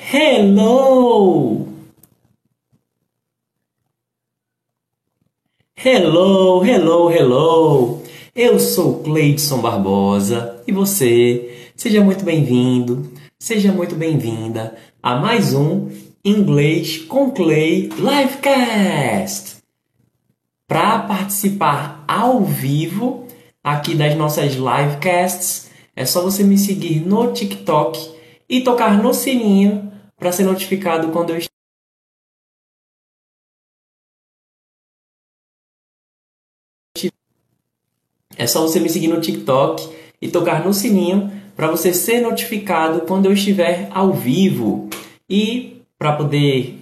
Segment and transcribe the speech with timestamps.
[0.00, 1.68] Hello!
[5.76, 8.02] Hello, hello, hello!
[8.34, 15.90] Eu sou Cleidson Barbosa e você, seja muito bem-vindo, seja muito bem-vinda a mais um
[16.24, 19.56] Inglês com Clay Livecast.
[20.66, 23.26] Para participar ao vivo
[23.62, 28.11] aqui das nossas livecasts, é só você me seguir no TikTok
[28.52, 31.40] e tocar no sininho para ser notificado quando eu
[38.36, 39.88] É só você me seguir no TikTok
[40.20, 44.90] e tocar no sininho para você ser notificado quando eu estiver ao vivo.
[45.30, 46.78] E para poder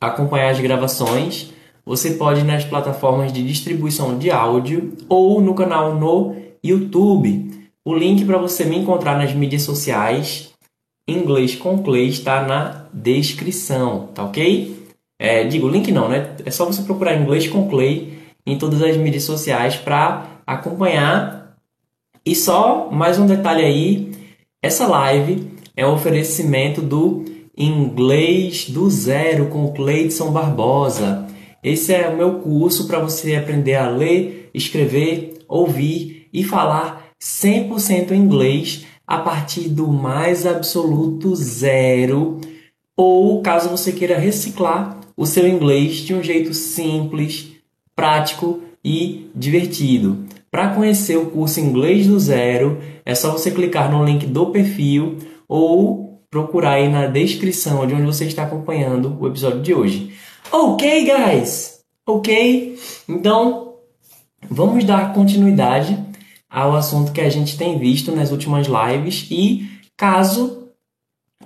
[0.00, 1.52] acompanhar as gravações,
[1.84, 7.68] você pode ir nas plataformas de distribuição de áudio ou no canal no YouTube.
[7.84, 10.51] O link para você me encontrar nas mídias sociais,
[11.06, 14.82] inglês com Clay, está na descrição, tá ok?
[15.18, 16.34] É, digo, link não, né?
[16.44, 21.56] É só você procurar inglês com Clay em todas as mídias sociais para acompanhar.
[22.24, 24.12] E só mais um detalhe aí,
[24.60, 27.24] essa live é um oferecimento do
[27.56, 31.26] Inglês do Zero com Cleidson Barbosa.
[31.62, 38.12] Esse é o meu curso para você aprender a ler, escrever, ouvir e falar 100%
[38.12, 42.40] inglês a partir do mais absoluto zero.
[42.96, 47.52] Ou caso você queira reciclar o seu inglês de um jeito simples,
[47.94, 50.24] prático e divertido.
[50.50, 55.16] Para conhecer o curso Inglês do Zero, é só você clicar no link do perfil
[55.48, 60.12] ou procurar aí na descrição de onde você está acompanhando o episódio de hoje.
[60.50, 61.80] Ok, guys?
[62.06, 62.78] Ok?
[63.08, 63.74] Então,
[64.50, 65.98] vamos dar continuidade
[66.52, 70.68] ao assunto que a gente tem visto nas últimas lives e caso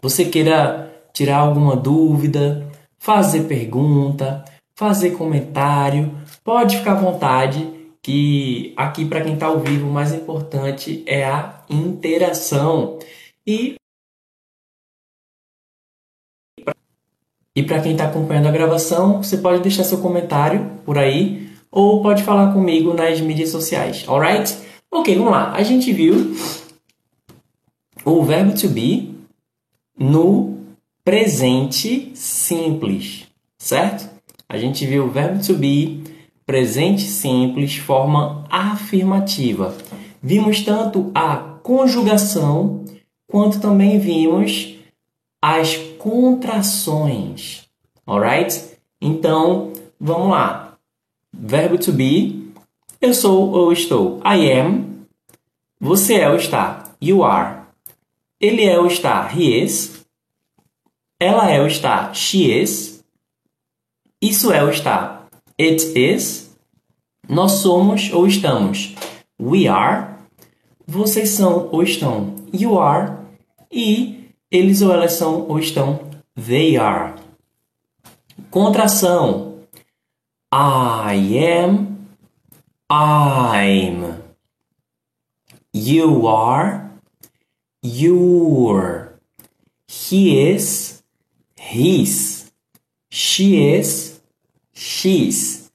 [0.03, 2.69] você queira tirar alguma dúvida,
[2.99, 6.13] fazer pergunta, fazer comentário,
[6.43, 11.25] pode ficar à vontade que aqui para quem está ao vivo o mais importante é
[11.25, 12.99] a interação
[13.47, 13.77] e
[17.55, 22.03] E para quem está acompanhando a gravação, você pode deixar seu comentário por aí ou
[22.03, 24.55] pode falar comigo nas mídias sociais, alright?
[24.99, 25.53] Ok, vamos lá.
[25.53, 26.35] A gente viu
[28.03, 29.15] o verbo to be
[29.99, 30.57] no
[31.05, 33.27] presente simples,
[33.59, 34.09] certo?
[34.49, 36.03] A gente viu o verbo to be
[36.47, 39.77] presente simples, forma afirmativa.
[40.23, 42.83] Vimos tanto a conjugação
[43.27, 44.77] quanto também vimos
[45.43, 47.69] as contrações.
[48.07, 48.79] Alright?
[48.99, 50.79] Então, vamos lá.
[51.31, 52.46] Verbo to be.
[53.07, 54.21] Eu sou ou estou.
[54.27, 55.07] I am.
[55.79, 56.93] Você é ou está.
[57.01, 57.61] You are.
[58.41, 59.31] Ele é ou está.
[59.33, 60.05] He is.
[61.21, 62.13] Ela é ou está.
[62.13, 63.05] She is.
[64.21, 65.25] Isso é ou está.
[65.57, 66.51] It is.
[67.29, 68.97] Nós somos ou estamos.
[69.41, 70.17] We are.
[70.85, 72.35] Vocês são ou estão.
[72.53, 73.19] You are.
[73.71, 76.01] E eles ou elas são ou estão
[76.35, 77.15] they are.
[78.51, 79.61] Contração
[80.53, 81.86] I am,
[82.89, 84.23] I'm.
[85.73, 86.91] You are,
[87.83, 89.19] you're.
[89.89, 91.03] He is,
[91.57, 92.53] his.
[93.11, 94.21] She is,
[94.73, 95.71] she's.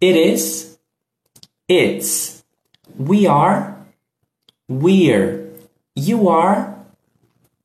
[0.00, 0.78] It is,
[1.68, 2.44] it's.
[2.96, 3.86] We are,
[4.68, 5.50] we're.
[5.94, 6.74] You are,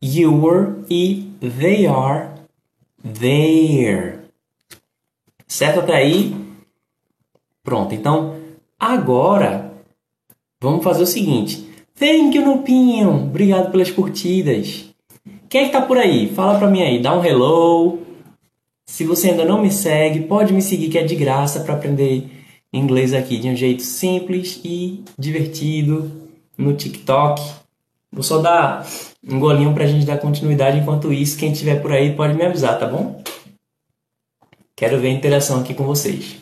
[0.01, 2.35] you were e they are
[3.03, 4.19] there.
[5.47, 6.35] Certo até aí?
[7.63, 8.38] Pronto, então
[8.79, 9.73] agora
[10.61, 11.67] vamos fazer o seguinte.
[11.99, 13.25] Thank you, Nupinho.
[13.25, 14.85] Obrigado pelas curtidas.
[15.49, 16.29] Quem é que tá por aí?
[16.29, 17.99] Fala pra mim aí, dá um hello.
[18.87, 22.29] Se você ainda não me segue, pode me seguir que é de graça para aprender
[22.71, 26.11] inglês aqui de um jeito simples e divertido
[26.57, 27.41] no TikTok.
[28.11, 28.87] Vou só dar
[29.27, 30.79] um golinho pra gente dar continuidade.
[30.79, 33.21] Enquanto isso, quem tiver por aí pode me avisar, tá bom?
[34.75, 36.37] Quero ver a interação aqui com vocês.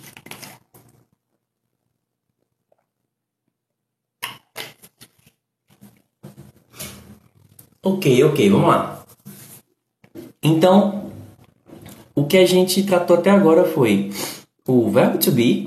[7.88, 9.06] Ok, ok, vamos lá.
[10.44, 11.10] Então,
[12.14, 14.12] o que a gente tratou até agora foi
[14.68, 15.66] o verbo to be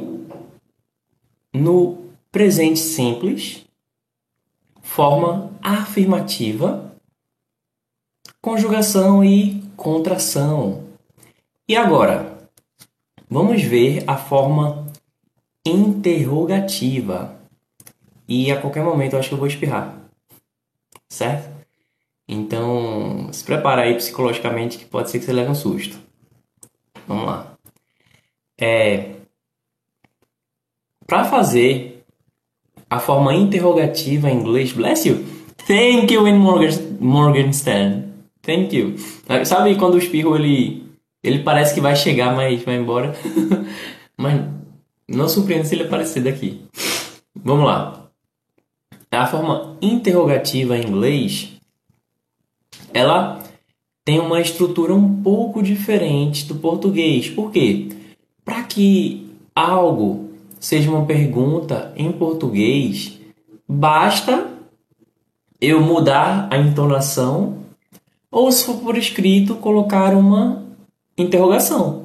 [1.51, 1.97] no
[2.31, 3.65] presente simples,
[4.83, 6.95] forma afirmativa
[8.43, 10.85] conjugação e contração.
[11.67, 12.39] E agora,
[13.31, 14.87] vamos ver a forma
[15.67, 17.35] interrogativa.
[18.29, 19.99] E a qualquer momento eu acho que eu vou espirrar.
[21.09, 21.50] Certo?
[22.33, 25.99] Então, se prepara aí psicologicamente que pode ser que você leve um susto.
[27.09, 27.55] Vamos lá.
[28.57, 29.17] É,
[31.09, 32.05] para fazer
[32.89, 35.25] a forma interrogativa em inglês, bless you.
[35.67, 38.13] Thank you in Morgan, Morgenstern.
[38.43, 38.95] Thank you.
[39.45, 40.89] Sabe quando o espirro ele
[41.25, 43.13] ele parece que vai chegar, mas vai embora.
[44.17, 44.41] mas
[45.09, 46.63] não surpreende se ele aparecer daqui.
[47.35, 48.09] Vamos lá.
[49.11, 51.60] A forma interrogativa em inglês
[52.93, 53.41] ela
[54.05, 57.29] tem uma estrutura um pouco diferente do português.
[57.29, 57.89] Por quê?
[58.45, 63.19] Para que algo seja uma pergunta em português,
[63.69, 64.51] basta
[65.61, 67.59] eu mudar a entonação
[68.31, 70.65] ou, se for por escrito, colocar uma
[71.19, 72.05] interrogação.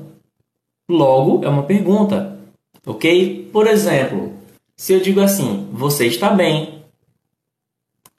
[0.89, 2.37] Logo, é uma pergunta,
[2.85, 3.49] ok?
[3.51, 4.33] Por exemplo,
[4.75, 6.74] se eu digo assim, você está bem,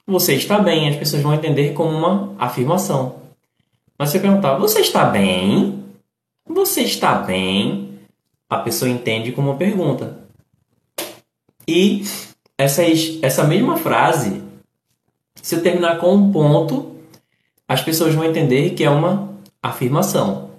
[0.07, 3.15] você está bem, as pessoas vão entender como uma afirmação.
[3.99, 5.83] Mas se eu perguntar, você está bem?
[6.47, 7.99] Você está bem?
[8.49, 10.19] A pessoa entende como uma pergunta.
[11.67, 12.03] E
[12.57, 14.41] essa mesma frase,
[15.41, 16.95] se eu terminar com um ponto,
[17.67, 20.51] as pessoas vão entender que é uma afirmação.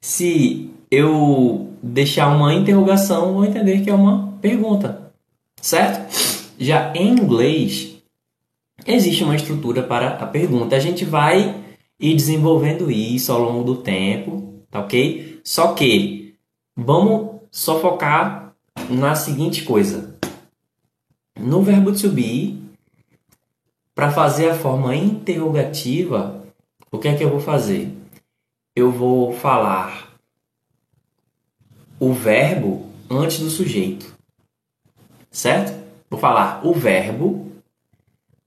[0.00, 5.10] Se eu deixar uma interrogação, vão entender que é uma pergunta.
[5.60, 6.14] Certo?
[6.56, 7.93] Já em inglês,
[8.86, 10.76] existe uma estrutura para a pergunta.
[10.76, 11.62] A gente vai
[11.98, 15.40] ir desenvolvendo isso ao longo do tempo, tá ok?
[15.44, 16.34] Só que
[16.76, 18.54] vamos só focar
[18.90, 20.18] na seguinte coisa.
[21.38, 22.62] No verbo to be,
[23.94, 26.44] para fazer a forma interrogativa,
[26.90, 27.92] o que é que eu vou fazer?
[28.74, 30.14] Eu vou falar
[31.98, 34.14] o verbo antes do sujeito.
[35.30, 35.74] Certo?
[36.10, 37.43] Vou falar o verbo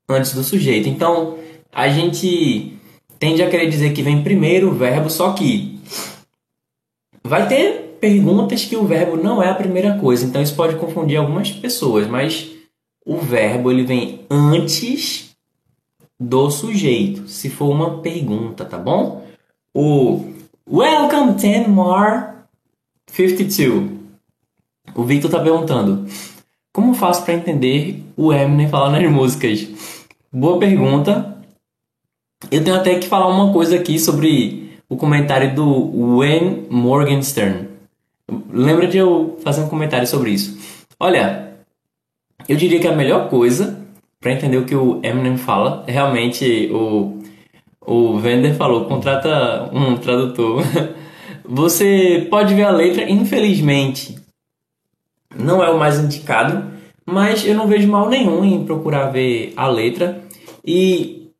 [0.09, 0.87] antes do sujeito.
[0.87, 1.37] Então,
[1.73, 2.73] a gente
[3.19, 5.79] tende a querer dizer que vem primeiro o verbo, só que
[7.23, 10.25] vai ter perguntas que o verbo não é a primeira coisa.
[10.25, 12.49] Então, isso pode confundir algumas pessoas, mas
[13.05, 15.35] o verbo ele vem antes
[16.19, 19.25] do sujeito, se for uma pergunta, tá bom?
[19.73, 20.33] O
[20.69, 22.23] Welcome 10 more
[23.07, 23.91] 52.
[24.95, 26.07] O Victor tá perguntando:
[26.73, 29.67] Como faço para entender o Eminem falando nas músicas?
[30.31, 31.37] Boa pergunta.
[32.51, 37.69] Eu tenho até que falar uma coisa aqui sobre o comentário do Wayne Morgenstern.
[38.51, 40.57] Lembra de eu fazer um comentário sobre isso?
[40.99, 41.53] Olha,
[42.47, 43.85] eu diria que a melhor coisa
[44.19, 47.17] para entender o que o Eminem fala realmente o
[47.87, 50.61] o Vender falou, contrata um tradutor.
[51.45, 54.19] Você pode ver a letra, infelizmente,
[55.33, 56.76] não é o mais indicado,
[57.07, 60.21] mas eu não vejo mal nenhum em procurar ver a letra.
[60.63, 61.31] E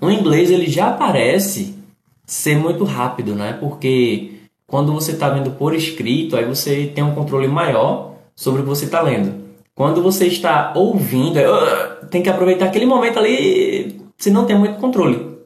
[0.00, 1.74] o inglês ele já parece
[2.24, 3.56] ser muito rápido, né?
[3.58, 4.30] Porque
[4.68, 8.68] quando você está vendo por escrito, aí você tem um controle maior sobre o que
[8.68, 9.40] você está lendo.
[9.74, 14.78] Quando você está ouvindo, uh, tem que aproveitar aquele momento ali, você não tem muito
[14.78, 15.36] controle.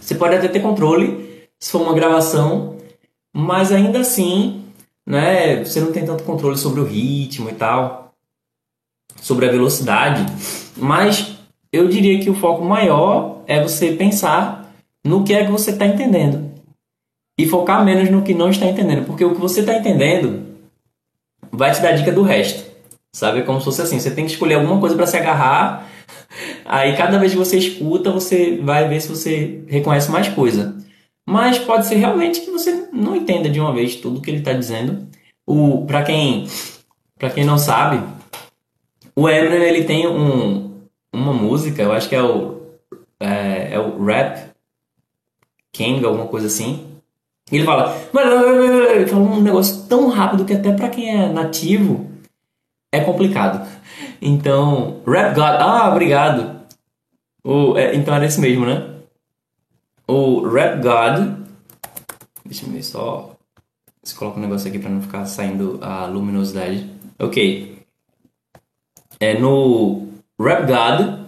[0.00, 2.76] Você pode até ter controle se for uma gravação,
[3.32, 4.62] mas ainda assim,
[5.04, 8.07] né, você não tem tanto controle sobre o ritmo e tal
[9.20, 10.24] sobre a velocidade,
[10.76, 11.36] mas
[11.72, 14.72] eu diria que o foco maior é você pensar
[15.04, 16.50] no que é que você está entendendo
[17.38, 20.46] e focar menos no que não está entendendo, porque o que você está entendendo
[21.52, 22.68] vai te dar dica do resto.
[23.14, 23.40] Sabe?
[23.40, 25.88] É como se fosse assim: você tem que escolher alguma coisa para se agarrar,
[26.64, 30.76] aí cada vez que você escuta, você vai ver se você reconhece mais coisa.
[31.26, 34.52] Mas pode ser realmente que você não entenda de uma vez tudo que ele está
[34.52, 35.06] dizendo.
[35.86, 36.46] Para quem,
[37.34, 38.02] quem não sabe,
[39.18, 40.80] o Eminem, ele tem um,
[41.12, 42.62] uma música, eu acho que é o,
[43.18, 44.52] é, é o Rap
[45.72, 46.86] King, alguma coisa assim.
[47.50, 47.96] E ele fala,
[48.94, 52.08] ele fala um negócio tão rápido que até para quem é nativo
[52.92, 53.68] é complicado.
[54.22, 56.60] Então, Rap God, ah, obrigado.
[57.42, 59.00] O, é, então era esse mesmo, né?
[60.06, 61.44] O Rap God,
[62.44, 63.34] deixa eu ver só
[64.00, 66.88] se coloca um negócio aqui para não ficar saindo a luminosidade.
[67.18, 67.77] Ok
[69.20, 70.08] é, no
[70.40, 71.18] Rap God.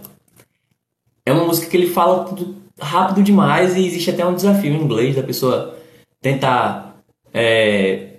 [1.25, 4.83] É uma música que ele fala tudo rápido demais e existe até um desafio em
[4.83, 5.77] inglês da pessoa
[6.21, 6.97] tentar
[7.33, 8.17] é,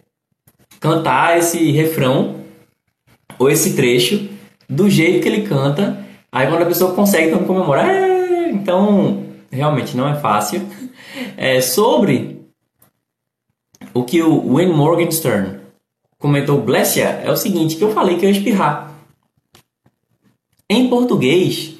[0.79, 2.41] cantar esse refrão
[3.37, 4.29] ou esse trecho
[4.69, 6.05] do jeito que ele canta.
[6.31, 7.81] Aí quando a pessoa consegue, então comemora.
[7.83, 10.61] É, então, realmente não é fácil.
[11.35, 12.41] É, sobre
[13.93, 15.59] o que o Wayne Morgenstern
[16.17, 18.90] comentou, Blessia, é o seguinte, que eu falei que eu ia espirrar.
[20.73, 21.73] Em português,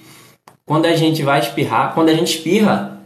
[0.66, 3.02] quando a gente vai espirrar, quando a gente espirra,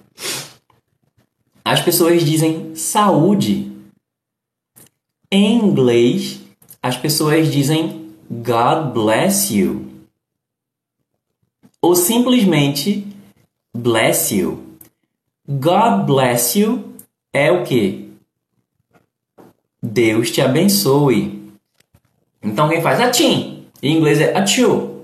[1.64, 3.72] as pessoas dizem saúde.
[5.32, 6.42] Em inglês,
[6.82, 9.86] as pessoas dizem God bless you.
[11.80, 13.06] Ou simplesmente
[13.72, 14.64] bless you.
[15.48, 16.96] God bless you
[17.32, 18.10] é o que?
[19.84, 21.54] Deus te abençoe.
[22.42, 23.68] Então quem faz atim?
[23.84, 24.95] Em inglês é achu.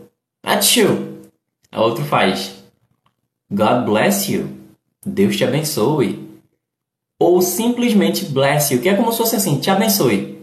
[0.43, 1.19] Achu.
[1.71, 2.63] A outro faz
[3.49, 4.49] God bless you.
[5.05, 6.29] Deus te abençoe.
[7.19, 10.41] Ou simplesmente bless you, que é como se fosse assim, te abençoe.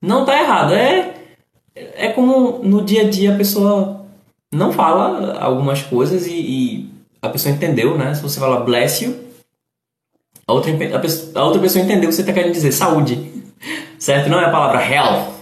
[0.00, 1.14] Não tá errado, é
[1.74, 4.06] é como no dia a dia a pessoa
[4.52, 8.14] não fala algumas coisas e, e a pessoa entendeu, né?
[8.14, 9.24] Se você fala bless you,
[10.46, 13.32] a outra, a, pessoa, a outra pessoa entendeu o que você está querendo dizer, saúde.
[13.98, 14.28] Certo?
[14.28, 15.32] Não é a palavra health.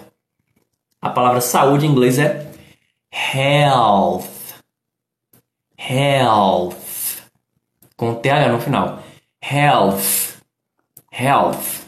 [1.01, 2.52] A palavra saúde em inglês é
[3.13, 4.27] health.
[5.77, 7.23] Health.
[7.97, 9.03] Com TH no final.
[9.41, 10.41] Health.
[11.13, 11.83] Health.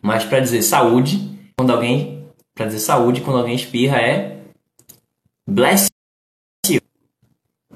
[0.00, 2.26] Mas para dizer saúde, quando alguém.
[2.54, 4.40] Para dizer saúde, quando alguém espirra é.
[5.46, 5.90] Bless
[6.68, 6.80] you.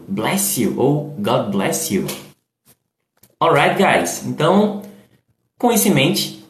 [0.09, 0.79] Bless you.
[0.79, 2.07] Ou God bless you.
[3.41, 4.25] Alright, guys.
[4.25, 4.83] Então,
[5.59, 6.45] com isso em mente,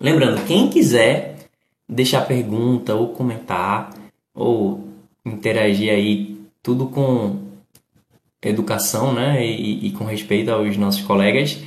[0.00, 1.48] lembrando, quem quiser
[1.88, 3.90] deixar pergunta ou comentar
[4.34, 4.88] ou
[5.24, 7.40] interagir aí, tudo com
[8.42, 11.58] educação, né, e, e com respeito aos nossos colegas,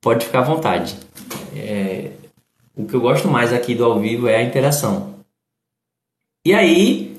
[0.00, 0.96] pode ficar à vontade.
[1.54, 2.12] É,
[2.76, 5.14] o que eu gosto mais aqui do ao vivo é a interação.
[6.44, 7.16] E aí,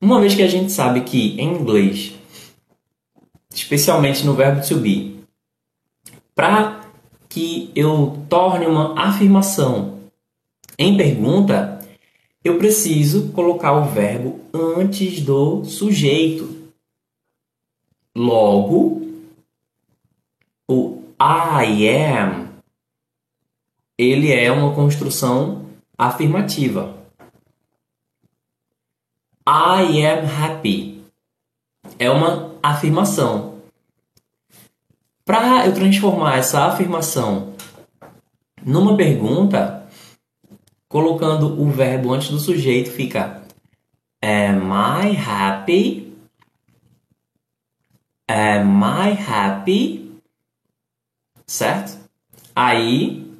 [0.00, 2.14] uma vez que a gente sabe que em inglês,
[3.54, 5.20] especialmente no verbo to be,
[6.34, 6.80] para
[7.28, 10.00] que eu torne uma afirmação
[10.78, 11.75] em pergunta,
[12.46, 16.70] eu preciso colocar o verbo antes do sujeito.
[18.14, 19.02] Logo,
[20.68, 22.46] o I am
[23.98, 26.94] ele é uma construção afirmativa.
[29.48, 31.02] I am happy
[31.98, 33.62] é uma afirmação.
[35.24, 37.54] Para eu transformar essa afirmação
[38.64, 39.85] numa pergunta,
[40.96, 43.42] colocando o verbo antes do sujeito, fica
[44.24, 46.16] Am I happy?
[48.26, 50.18] Am I happy?
[51.46, 51.98] Certo?
[52.54, 53.30] Aí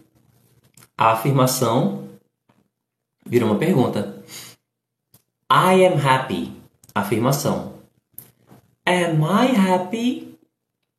[0.98, 2.10] a afirmação
[3.25, 4.22] vira uma pergunta.
[5.50, 6.52] I am happy.
[6.94, 7.72] Afirmação.
[8.84, 10.38] Am I happy?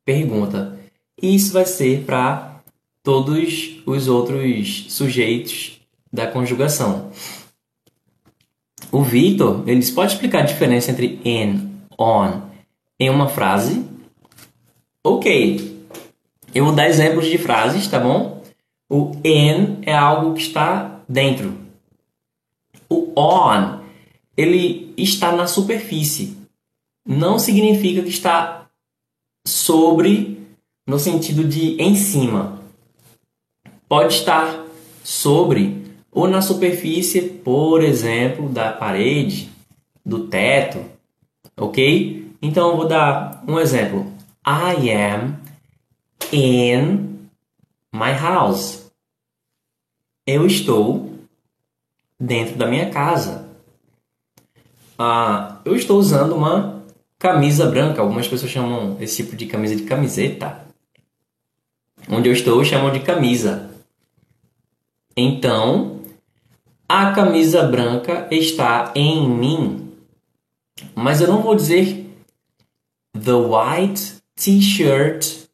[0.04, 0.76] Pergunta.
[1.22, 2.64] Isso vai ser para
[3.04, 5.77] todos os outros sujeitos
[6.18, 7.12] da conjugação.
[8.92, 12.42] O Victor, ele pode explicar a diferença entre in, on
[13.00, 13.86] em uma frase?
[15.04, 15.86] Ok.
[16.56, 18.42] Eu vou dar exemplos de frases, tá bom?
[18.90, 21.56] O in é algo que está dentro.
[22.90, 23.82] O on,
[24.36, 26.36] ele está na superfície.
[27.06, 28.68] Não significa que está
[29.46, 30.42] sobre
[30.88, 32.60] no sentido de em cima.
[33.88, 34.66] Pode estar
[35.04, 35.87] sobre
[36.18, 39.52] ou na superfície, por exemplo, da parede,
[40.04, 40.84] do teto,
[41.56, 42.34] ok?
[42.42, 44.12] Então eu vou dar um exemplo.
[44.44, 45.36] I am
[46.34, 47.30] in
[47.94, 48.92] my house.
[50.26, 51.14] Eu estou
[52.20, 53.48] dentro da minha casa.
[54.98, 56.84] Ah, eu estou usando uma
[57.20, 58.02] camisa branca.
[58.02, 60.66] Algumas pessoas chamam esse tipo de camisa de camiseta.
[62.10, 63.70] Onde eu estou chamam de camisa.
[65.16, 65.97] Então,
[66.88, 69.92] a camisa branca está em mim.
[70.96, 72.06] Mas eu não vou dizer
[73.14, 75.48] the white t-shirt,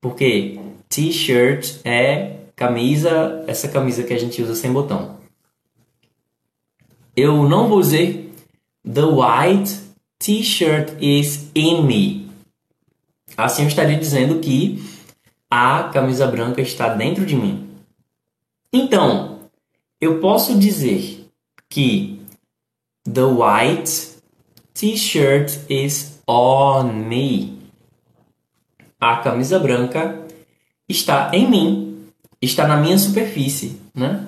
[0.00, 5.18] porque t-shirt é camisa, essa camisa que a gente usa sem botão.
[7.14, 8.32] Eu não vou dizer
[8.84, 9.78] the white
[10.18, 12.30] t-shirt is in me.
[13.36, 14.82] Assim eu estaria dizendo que
[15.50, 17.68] a camisa branca está dentro de mim.
[18.72, 19.31] Então,
[20.02, 21.28] eu posso dizer
[21.70, 22.20] que
[23.04, 24.18] the white
[24.74, 27.56] t-shirt is on me.
[29.00, 30.26] A camisa branca
[30.88, 32.08] está em mim,
[32.40, 34.26] está na minha superfície, né?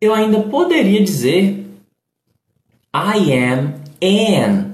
[0.00, 1.66] Eu ainda poderia dizer
[2.94, 4.72] I am in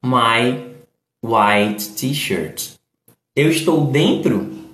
[0.00, 0.76] my
[1.24, 2.74] white t-shirt.
[3.34, 4.64] Eu estou dentro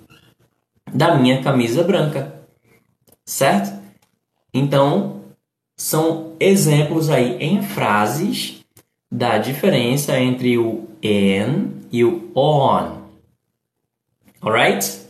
[0.93, 2.45] da minha camisa branca.
[3.25, 3.82] Certo?
[4.53, 5.23] Então,
[5.77, 8.63] são exemplos aí em frases
[9.11, 13.03] da diferença entre o an e o on.
[14.41, 15.03] Alright?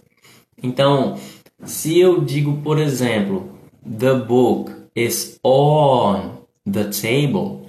[0.62, 1.18] Então,
[1.64, 3.50] se eu digo, por exemplo,
[3.82, 6.38] the book is on
[6.70, 7.68] the table,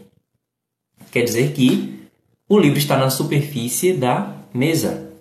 [1.12, 2.08] quer dizer que
[2.48, 5.12] o livro está na superfície da mesa.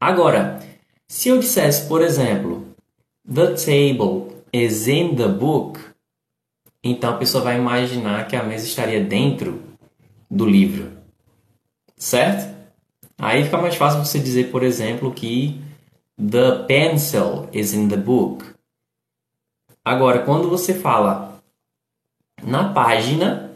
[0.00, 0.60] Agora,
[1.06, 2.66] se eu dissesse, por exemplo,
[3.26, 5.80] the table is in the book,
[6.84, 9.62] então a pessoa vai imaginar que a mesa estaria dentro
[10.30, 10.92] do livro.
[11.96, 12.52] Certo?
[13.18, 15.60] Aí fica mais fácil você dizer, por exemplo, que
[16.18, 18.44] the pencil is in the book.
[19.84, 21.40] Agora, quando você fala
[22.42, 23.52] na página,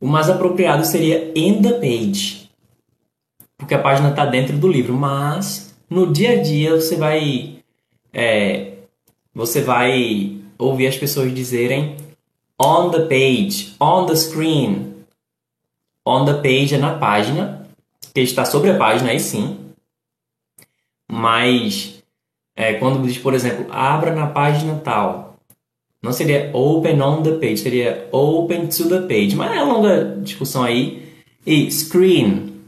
[0.00, 2.50] o mais apropriado seria in the page.
[3.58, 7.62] Porque a página está dentro do livro, mas no dia a dia você vai
[8.12, 8.78] é,
[9.34, 11.96] você vai ouvir as pessoas dizerem
[12.60, 15.04] on the page, on the screen.
[16.04, 17.68] On the page é na página,
[18.12, 19.58] que está sobre a página, aí sim.
[21.10, 22.02] Mas
[22.56, 25.36] é, quando diz, por exemplo, abra na página tal,
[26.02, 29.36] não seria open on the page, seria open to the page.
[29.36, 31.10] Mas é uma longa discussão aí.
[31.46, 32.62] E screen,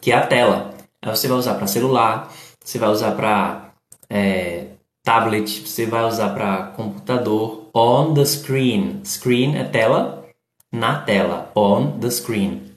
[0.00, 0.74] que é a tela.
[1.00, 3.72] Aí você vai usar para celular, você vai usar para
[4.08, 4.66] é,
[5.02, 7.68] tablet, você vai usar para computador.
[7.74, 9.00] On the screen.
[9.04, 10.28] Screen é tela,
[10.70, 11.50] na tela.
[11.54, 12.72] On the screen.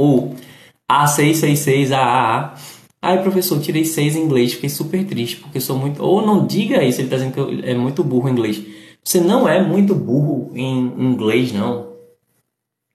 [0.00, 0.34] O
[0.90, 2.54] A666AAA.
[3.02, 6.02] Ai, professor, tirei 6 em inglês, fiquei super triste, porque sou muito.
[6.02, 8.62] Ou não diga isso, ele está dizendo que é muito burro em inglês.
[9.02, 11.92] Você não é muito burro em inglês, não.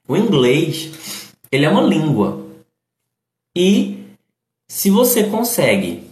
[0.08, 2.44] O inglês, ele é uma língua.
[3.56, 4.04] E
[4.68, 6.04] se você consegue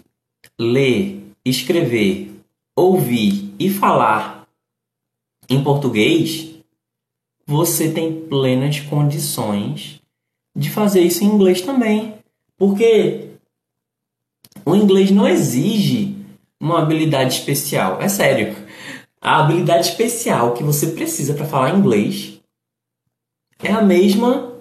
[0.60, 1.17] ler,
[1.50, 2.32] escrever,
[2.76, 4.48] ouvir e falar
[5.50, 6.56] em português,
[7.46, 10.02] você tem plenas condições
[10.56, 12.16] de fazer isso em inglês também.
[12.58, 13.30] Porque
[14.66, 16.16] o inglês não exige
[16.60, 18.02] uma habilidade especial.
[18.02, 18.56] É sério.
[19.22, 22.40] A habilidade especial que você precisa para falar inglês
[23.64, 24.54] é a mesma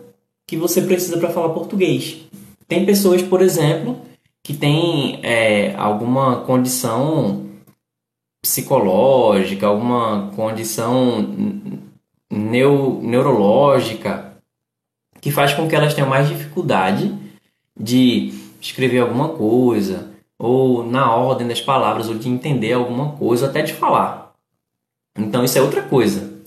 [0.46, 2.18] que você precisa para falar português.
[2.68, 4.00] Tem pessoas, por exemplo,
[4.46, 7.46] que têm é, alguma condição
[8.40, 11.26] psicológica, alguma condição
[12.30, 14.36] neu, neurológica
[15.20, 17.12] que faz com que elas tenham mais dificuldade
[17.76, 23.62] de escrever alguma coisa, ou na ordem das palavras, ou de entender alguma coisa, até
[23.62, 24.32] de falar.
[25.18, 26.40] Então isso é outra coisa.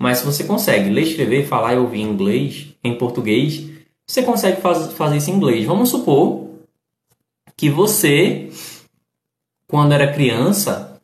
[0.00, 3.68] Mas se você consegue ler, escrever, falar e ouvir em inglês, em português,
[4.06, 5.66] você consegue faz, fazer isso em inglês.
[5.66, 6.51] Vamos supor
[7.62, 8.50] que você,
[9.68, 11.00] quando era criança,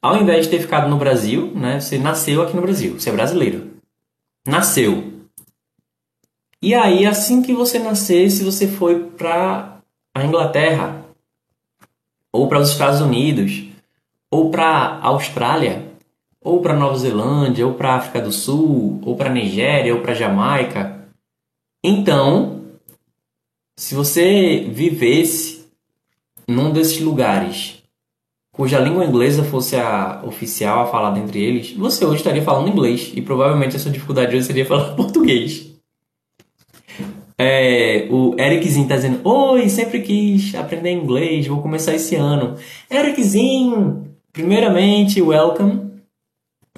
[0.00, 3.12] ao invés de ter ficado no Brasil, né, você nasceu aqui no Brasil, você é
[3.12, 3.72] brasileiro.
[4.46, 5.12] Nasceu.
[6.62, 9.82] E aí, assim que você nascesse, você foi para
[10.14, 11.04] a Inglaterra,
[12.32, 13.66] ou para os Estados Unidos,
[14.30, 15.86] ou para a Austrália,
[16.40, 20.14] ou para Nova Zelândia, ou para a África do Sul, ou para Nigéria, ou para
[20.14, 21.06] Jamaica,
[21.84, 22.64] então,
[23.76, 25.59] se você vivesse
[26.50, 27.80] num desses lugares
[28.60, 33.10] cuja língua inglesa fosse a oficial, a falada entre eles, você hoje estaria falando inglês
[33.14, 35.70] e provavelmente a sua dificuldade hoje seria falar português.
[37.38, 42.54] É, o Ericzinho está dizendo: Oi, sempre quis aprender inglês, vou começar esse ano.
[42.90, 45.92] Ericzinho, primeiramente, welcome.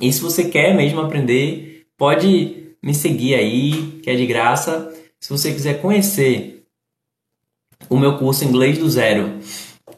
[0.00, 3.72] E se você quer mesmo aprender, pode me seguir aí,
[4.04, 4.94] que é de graça.
[5.18, 6.61] Se você quiser conhecer
[7.94, 9.38] o meu curso Inglês do Zero,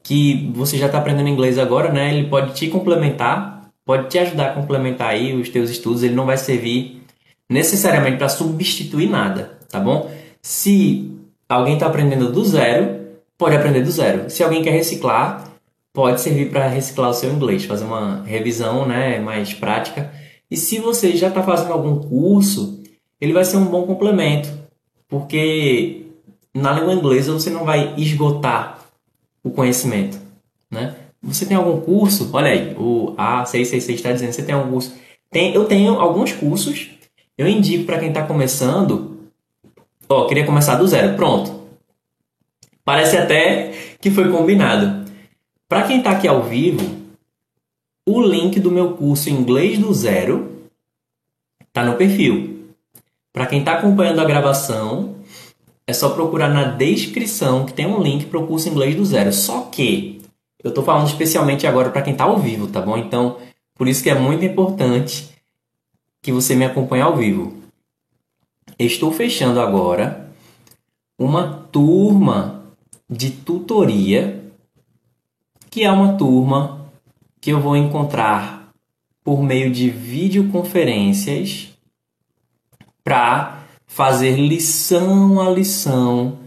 [0.02, 2.14] que você já está aprendendo inglês agora, né?
[2.14, 6.02] Ele pode te complementar, pode te ajudar a complementar aí os teus estudos.
[6.02, 7.02] Ele não vai servir
[7.48, 10.11] necessariamente para substituir nada, tá bom?
[10.42, 11.11] Se
[11.48, 13.00] alguém está aprendendo do zero,
[13.38, 14.28] pode aprender do zero.
[14.28, 15.50] Se alguém quer reciclar,
[15.92, 20.11] pode servir para reciclar o seu inglês, fazer uma revisão, né, mais prática
[20.50, 22.80] e se você já está fazendo algum curso,
[23.20, 24.48] ele vai ser um bom complemento,
[25.09, 26.03] porque
[26.54, 28.78] na língua inglesa você não vai esgotar
[29.42, 30.18] o conhecimento,
[30.70, 30.94] né?
[31.22, 32.30] Você tem algum curso?
[32.32, 34.94] Olha aí, o A666 está dizendo, você tem algum curso?
[35.30, 36.90] Tem, eu tenho alguns cursos,
[37.36, 39.18] eu indico para quem está começando,
[40.08, 41.64] ó, queria começar do zero, pronto.
[42.84, 45.10] Parece até que foi combinado.
[45.66, 47.04] Para quem está aqui ao vivo,
[48.06, 50.68] o link do meu curso Inglês do Zero
[51.66, 52.68] está no perfil.
[53.32, 55.16] Para quem está acompanhando a gravação,
[55.86, 59.32] é só procurar na descrição que tem um link para o curso Inglês do Zero.
[59.32, 60.22] Só que
[60.62, 62.96] eu estou falando especialmente agora para quem está ao vivo, tá bom?
[62.96, 63.38] Então,
[63.74, 65.28] por isso que é muito importante
[66.22, 67.54] que você me acompanhe ao vivo.
[68.78, 70.30] estou fechando agora
[71.18, 72.64] uma turma
[73.08, 74.42] de tutoria,
[75.70, 76.90] que é uma turma
[77.40, 78.70] que eu vou encontrar
[79.22, 81.68] por meio de videoconferências
[83.02, 83.63] para
[83.94, 86.38] fazer lição a lição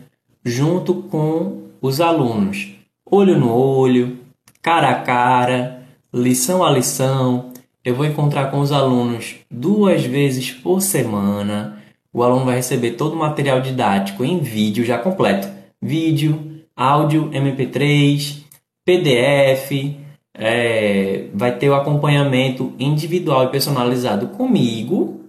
[0.44, 2.68] junto com os alunos,
[3.10, 4.18] olho no olho,
[4.62, 5.82] cara a cara,
[6.14, 7.54] lição a lição.
[7.86, 11.82] Eu vou encontrar com os alunos duas vezes por semana.
[12.12, 15.48] O aluno vai receber todo o material didático em vídeo já completo:
[15.82, 18.40] vídeo, áudio, MP3,
[18.86, 19.96] PDF.
[20.38, 25.22] É, vai ter o acompanhamento individual e personalizado comigo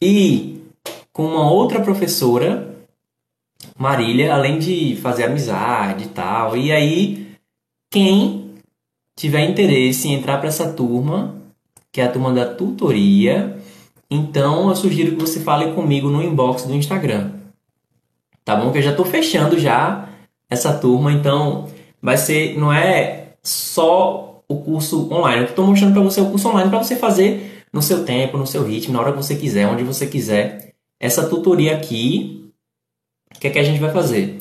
[0.00, 0.59] e
[1.12, 2.68] com uma outra professora,
[3.78, 6.56] Marília, além de fazer amizade e tal.
[6.56, 7.34] E aí,
[7.90, 8.54] quem
[9.16, 11.36] tiver interesse em entrar para essa turma,
[11.92, 13.58] que é a turma da tutoria,
[14.10, 17.32] então eu sugiro que você fale comigo no inbox do Instagram.
[18.44, 18.72] Tá bom?
[18.72, 20.08] Que eu já estou fechando já
[20.48, 21.68] essa turma, então
[22.02, 25.42] vai ser, não é só o curso online.
[25.42, 28.46] Eu estou mostrando para você o curso online para você fazer no seu tempo, no
[28.46, 30.69] seu ritmo, na hora que você quiser, onde você quiser.
[31.00, 32.52] Essa tutoria aqui,
[33.34, 34.38] o que é que a gente vai fazer?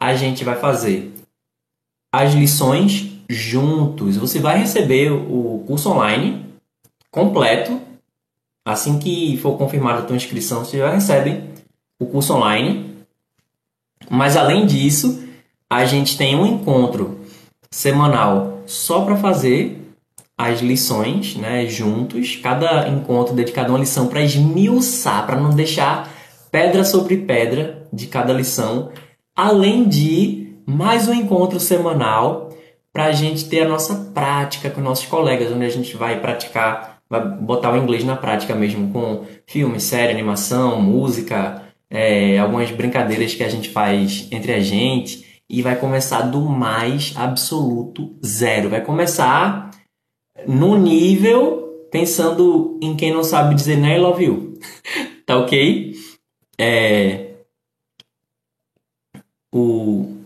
[0.00, 1.12] A gente vai fazer
[2.10, 4.16] as lições juntos.
[4.16, 6.46] Você vai receber o curso online
[7.10, 7.78] completo.
[8.66, 11.42] Assim que for confirmada a tua inscrição, você já recebe
[12.00, 13.04] o curso online.
[14.10, 15.28] Mas além disso,
[15.68, 17.20] a gente tem um encontro
[17.70, 19.87] semanal só para fazer
[20.38, 26.08] as lições, né, juntos, cada encontro dedicado a uma lição para esmiuçar, para não deixar
[26.52, 28.90] pedra sobre pedra de cada lição,
[29.34, 32.50] além de mais um encontro semanal
[32.92, 36.98] para a gente ter a nossa prática com nossos colegas, onde a gente vai praticar,
[37.10, 43.34] vai botar o inglês na prática mesmo, com filme, série, animação, música, é, algumas brincadeiras
[43.34, 45.26] que a gente faz entre a gente.
[45.50, 48.68] E vai começar do mais absoluto zero.
[48.68, 49.70] Vai começar
[50.46, 54.58] no nível pensando em quem não sabe dizer nem I love you.
[55.24, 55.94] tá ok?
[56.58, 57.28] É,
[59.52, 60.16] o,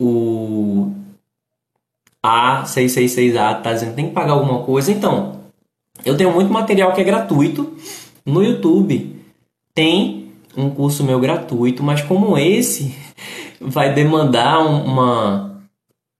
[0.00, 0.92] o
[2.24, 4.90] A666A tá dizendo tem que pagar alguma coisa.
[4.90, 5.40] Então,
[6.04, 7.76] eu tenho muito material que é gratuito
[8.24, 9.16] no YouTube.
[9.74, 12.94] Tem um curso meu gratuito, mas como esse
[13.60, 15.62] vai demandar uma,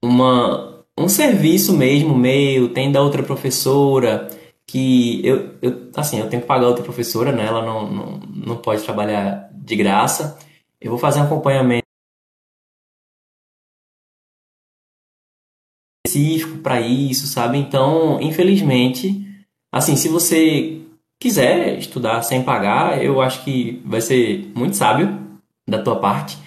[0.01, 4.27] uma um serviço mesmo meu, tem da outra professora,
[4.65, 7.45] que eu, eu assim, eu tenho que pagar outra professora, né?
[7.45, 10.39] Ela não, não, não pode trabalhar de graça.
[10.81, 11.85] Eu vou fazer um acompanhamento
[16.05, 17.57] específico para isso, sabe?
[17.57, 19.25] Então, infelizmente,
[19.71, 20.81] assim, se você
[21.19, 25.19] quiser estudar sem pagar, eu acho que vai ser muito sábio
[25.67, 26.37] da tua parte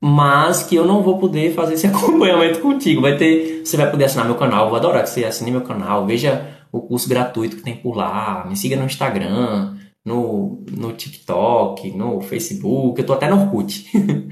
[0.00, 3.00] mas que eu não vou poder fazer esse acompanhamento contigo.
[3.00, 5.62] Vai ter, você vai poder assinar meu canal, eu vou adorar que você assine meu
[5.62, 10.92] canal, veja o curso gratuito que tem por lá, me siga no Instagram, no, no
[10.92, 13.86] TikTok, no Facebook, eu tô até no Orkut.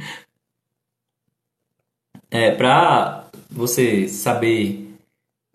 [2.30, 4.94] é, pra você saber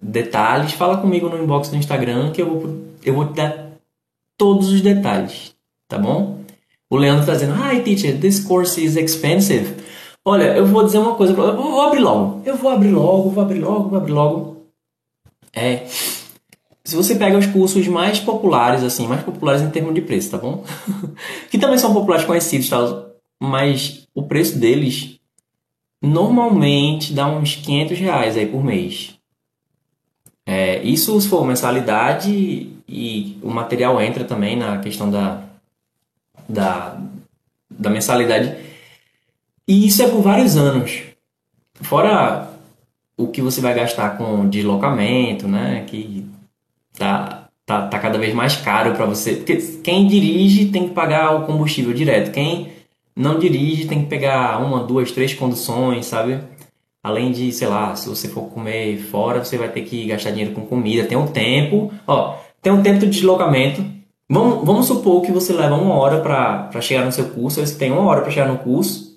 [0.02, 3.72] detalhes, fala comigo no inbox do Instagram que eu vou, eu vou te dar
[4.38, 5.56] todos os detalhes,
[5.88, 6.42] tá bom?
[6.90, 9.76] O Leandro tá dizendo, Hi teacher, this course is expensive.
[10.24, 12.42] Olha, eu vou dizer uma coisa, eu vou abrir logo.
[12.46, 14.68] Eu vou abrir logo, vou abrir logo, vou abrir logo.
[15.52, 15.86] É.
[16.84, 20.38] Se você pega os cursos mais populares, assim, mais populares em termos de preço, tá
[20.38, 20.64] bom?
[21.50, 23.06] que também são populares conhecidos, tá?
[23.40, 25.20] Mas o preço deles
[26.02, 29.16] normalmente dá uns 500 reais aí por mês.
[30.46, 35.44] É, isso se for mensalidade e o material entra também na questão da,
[36.50, 37.00] da,
[37.70, 38.71] da mensalidade
[39.72, 41.02] e isso é por vários anos.
[41.76, 42.50] Fora
[43.18, 45.86] o que você vai gastar com deslocamento, né?
[45.88, 46.26] Que
[46.98, 49.36] tá, tá, tá cada vez mais caro para você.
[49.36, 52.34] Porque quem dirige tem que pagar o combustível direto.
[52.34, 52.68] Quem
[53.16, 56.42] não dirige tem que pegar uma, duas, três conduções, sabe?
[57.02, 60.54] Além de, sei lá, se você for comer fora, você vai ter que gastar dinheiro
[60.54, 61.08] com comida.
[61.08, 63.82] Tem um tempo, ó, tem um tempo de deslocamento.
[64.30, 67.90] Vamos, vamos supor que você leva uma hora para chegar no seu curso, você tem
[67.90, 69.11] uma hora para chegar no curso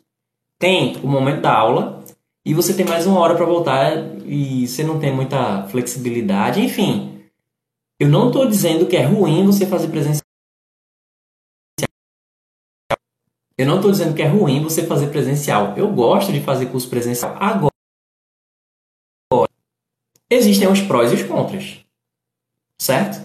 [0.58, 2.04] tem o momento da aula
[2.44, 3.92] e você tem mais uma hora para voltar
[4.26, 6.60] e você não tem muita flexibilidade.
[6.60, 7.24] Enfim,
[7.98, 10.24] eu não estou dizendo que é ruim você fazer presencial.
[13.56, 15.76] Eu não estou dizendo que é ruim você fazer presencial.
[15.76, 17.36] Eu gosto de fazer curso presencial.
[17.38, 17.70] Agora,
[20.28, 21.84] existem os prós e os contras,
[22.80, 23.22] certo?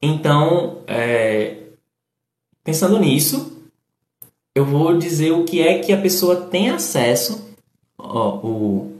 [0.00, 1.68] Então, é,
[2.64, 3.51] pensando nisso,
[4.54, 7.56] eu vou dizer o que é que a pessoa tem acesso.
[7.98, 8.92] Ó, o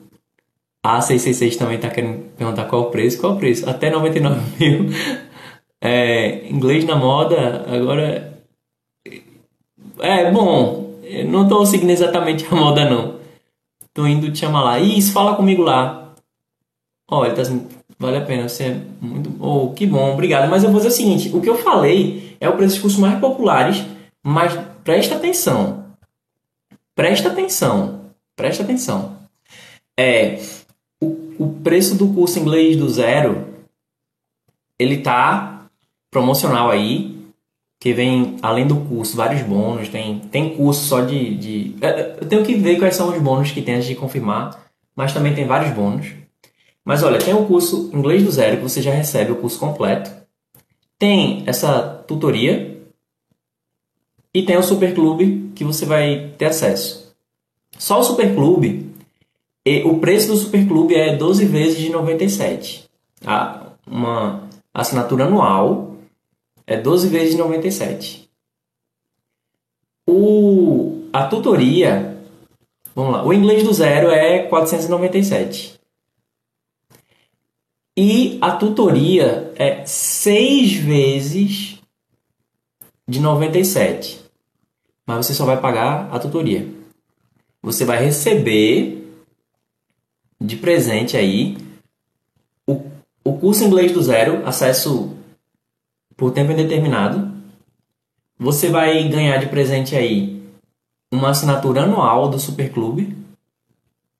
[0.84, 3.20] A666 também está querendo perguntar qual o preço.
[3.20, 3.68] Qual o preço?
[3.68, 4.90] Até 99 mil.
[5.80, 8.40] É, inglês na moda, agora.
[9.98, 10.94] É, bom,
[11.28, 13.20] não estou seguindo exatamente a moda, não.
[13.92, 14.78] Tô indo te chamar lá.
[14.80, 16.14] Isso, fala comigo lá.
[17.10, 19.30] Olha, tá assim, vale a pena, você é muito.
[19.38, 20.48] Oh, que bom, obrigado.
[20.48, 23.00] Mas eu vou dizer o seguinte: o que eu falei é o preço dos cursos
[23.00, 23.84] mais populares,
[24.24, 25.86] mas presta atenção.
[26.94, 28.12] Presta atenção.
[28.36, 29.18] Presta atenção.
[29.96, 30.40] É.
[31.00, 33.52] O, o preço do curso inglês do zero
[34.78, 35.66] ele tá
[36.10, 37.12] promocional aí
[37.82, 39.88] que vem, além do curso, vários bônus.
[39.88, 41.74] Tem, tem curso só de, de.
[41.80, 44.70] É, é, eu tenho que ver quais são os bônus que tem antes de confirmar,
[44.94, 46.12] mas também tem vários bônus.
[46.84, 50.10] Mas olha, tem o curso Inglês do Zero, que você já recebe o curso completo.
[50.96, 52.71] Tem essa tutoria.
[54.34, 57.14] E tem o Super Clube, que você vai ter acesso.
[57.78, 58.90] Só o Super Clube,
[59.84, 62.88] o preço do Super Clube é 12 vezes de 97.
[63.24, 65.96] Ah, uma assinatura anual
[66.66, 68.28] é 12 vezes 97.
[70.06, 72.18] O, a tutoria,
[72.94, 75.80] vamos lá, o inglês do zero é 497.
[77.96, 81.78] E a tutoria é 6 vezes
[83.06, 84.21] de 97.
[85.06, 86.68] Mas você só vai pagar a tutoria.
[87.62, 89.02] Você vai receber
[90.40, 91.56] de presente aí
[92.66, 92.82] o,
[93.24, 95.16] o curso inglês do zero, acesso
[96.16, 97.30] por tempo indeterminado.
[98.38, 100.42] Você vai ganhar de presente aí
[101.12, 103.16] uma assinatura anual do Superclube,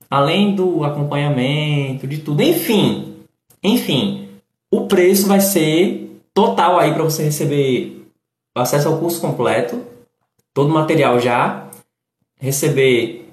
[0.09, 2.43] além do acompanhamento, de tudo.
[2.43, 3.17] Enfim,
[3.63, 4.29] enfim,
[4.71, 8.07] o preço vai ser total aí para você receber
[8.55, 9.83] acesso ao curso completo,
[10.55, 11.71] todo o material já,
[12.39, 13.29] receber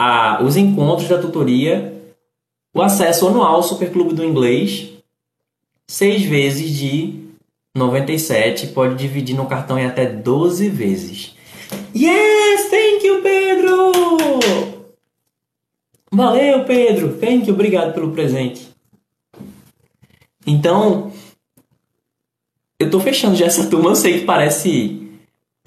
[0.00, 1.94] a, os encontros da tutoria,
[2.74, 4.92] o acesso anual ao Superclube do Inglês,
[5.86, 7.28] seis vezes de
[7.76, 11.36] 97 pode dividir no cartão em até 12 vezes.
[11.94, 12.70] Yes!
[12.70, 13.92] Thank you, Pedro!
[16.10, 17.18] Valeu, Pedro!
[17.18, 18.68] Thank you, obrigado pelo presente.
[20.46, 21.12] Então,
[22.78, 23.90] eu tô fechando já essa turma.
[23.90, 24.97] Eu sei que parece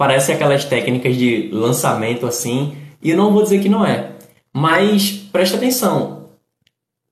[0.02, 4.14] parece aquelas técnicas de lançamento assim, e eu não vou dizer que não é.
[4.52, 6.30] Mas presta atenção.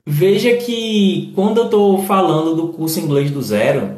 [0.03, 3.95] Veja que quando eu tô falando do curso inglês do zero,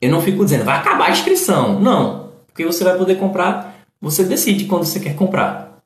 [0.00, 1.78] eu não fico dizendo, vai acabar a inscrição.
[1.78, 2.32] Não.
[2.48, 5.80] Porque você vai poder comprar, você decide quando você quer comprar.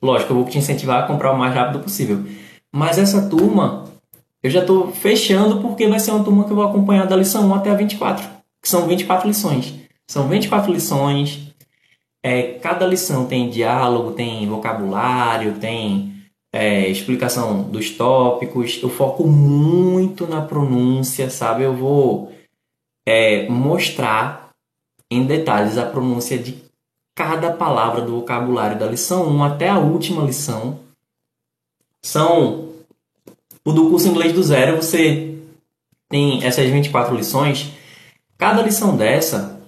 [0.00, 2.24] Lógico, eu vou te incentivar a comprar o mais rápido possível.
[2.70, 3.86] Mas essa turma,
[4.40, 7.48] eu já estou fechando porque vai ser uma turma que eu vou acompanhar da lição
[7.48, 8.24] 1 até a 24.
[8.62, 9.89] Que são 24 lições.
[10.10, 11.54] São 24 lições.
[12.20, 18.80] É, cada lição tem diálogo, tem vocabulário, tem é, explicação dos tópicos.
[18.82, 21.62] Eu foco muito na pronúncia, sabe?
[21.62, 22.32] Eu vou
[23.06, 24.50] é, mostrar
[25.08, 26.60] em detalhes a pronúncia de
[27.14, 30.80] cada palavra do vocabulário da lição 1 até a última lição.
[32.04, 32.72] São
[33.64, 35.38] o do curso inglês do zero, você
[36.08, 37.70] tem essas 24 lições.
[38.36, 39.59] Cada lição dessa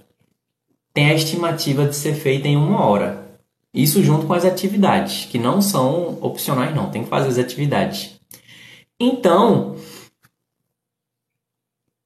[0.92, 3.22] tem a estimativa de ser feita em uma hora.
[3.72, 8.20] Isso junto com as atividades, que não são opcionais, não, tem que fazer as atividades.
[9.00, 9.76] Então,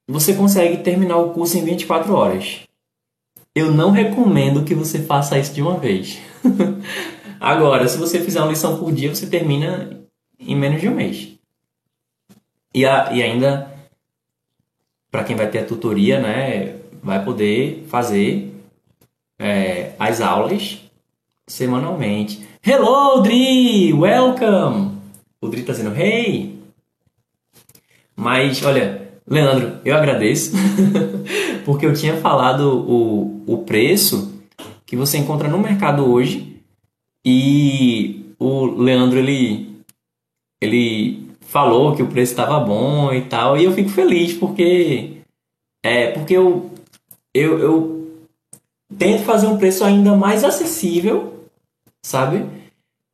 [0.09, 2.61] você consegue terminar o curso em 24 horas.
[3.55, 6.19] Eu não recomendo que você faça isso de uma vez.
[7.41, 10.07] Agora, se você fizer uma lição por dia, você termina
[10.39, 11.37] em menos de um mês.
[12.73, 13.75] E, a, e ainda,
[15.11, 18.56] para quem vai ter a tutoria, né, vai poder fazer
[19.39, 20.79] é, as aulas
[21.47, 22.47] semanalmente.
[22.65, 23.93] Hello, Dri!
[23.93, 24.99] Welcome!
[25.41, 26.59] O Dri tá dizendo, hey!
[28.15, 30.53] Mas, olha, Leandro, eu agradeço,
[31.65, 34.41] porque eu tinha falado o, o preço
[34.87, 36.57] que você encontra no mercado hoje
[37.25, 39.83] e o Leandro ele,
[40.61, 45.19] ele falou que o preço estava bom e tal, e eu fico feliz porque
[45.85, 46.71] é porque eu,
[47.35, 47.96] eu, eu
[48.99, 51.49] tento fazer um preço ainda mais acessível,
[52.03, 52.47] sabe?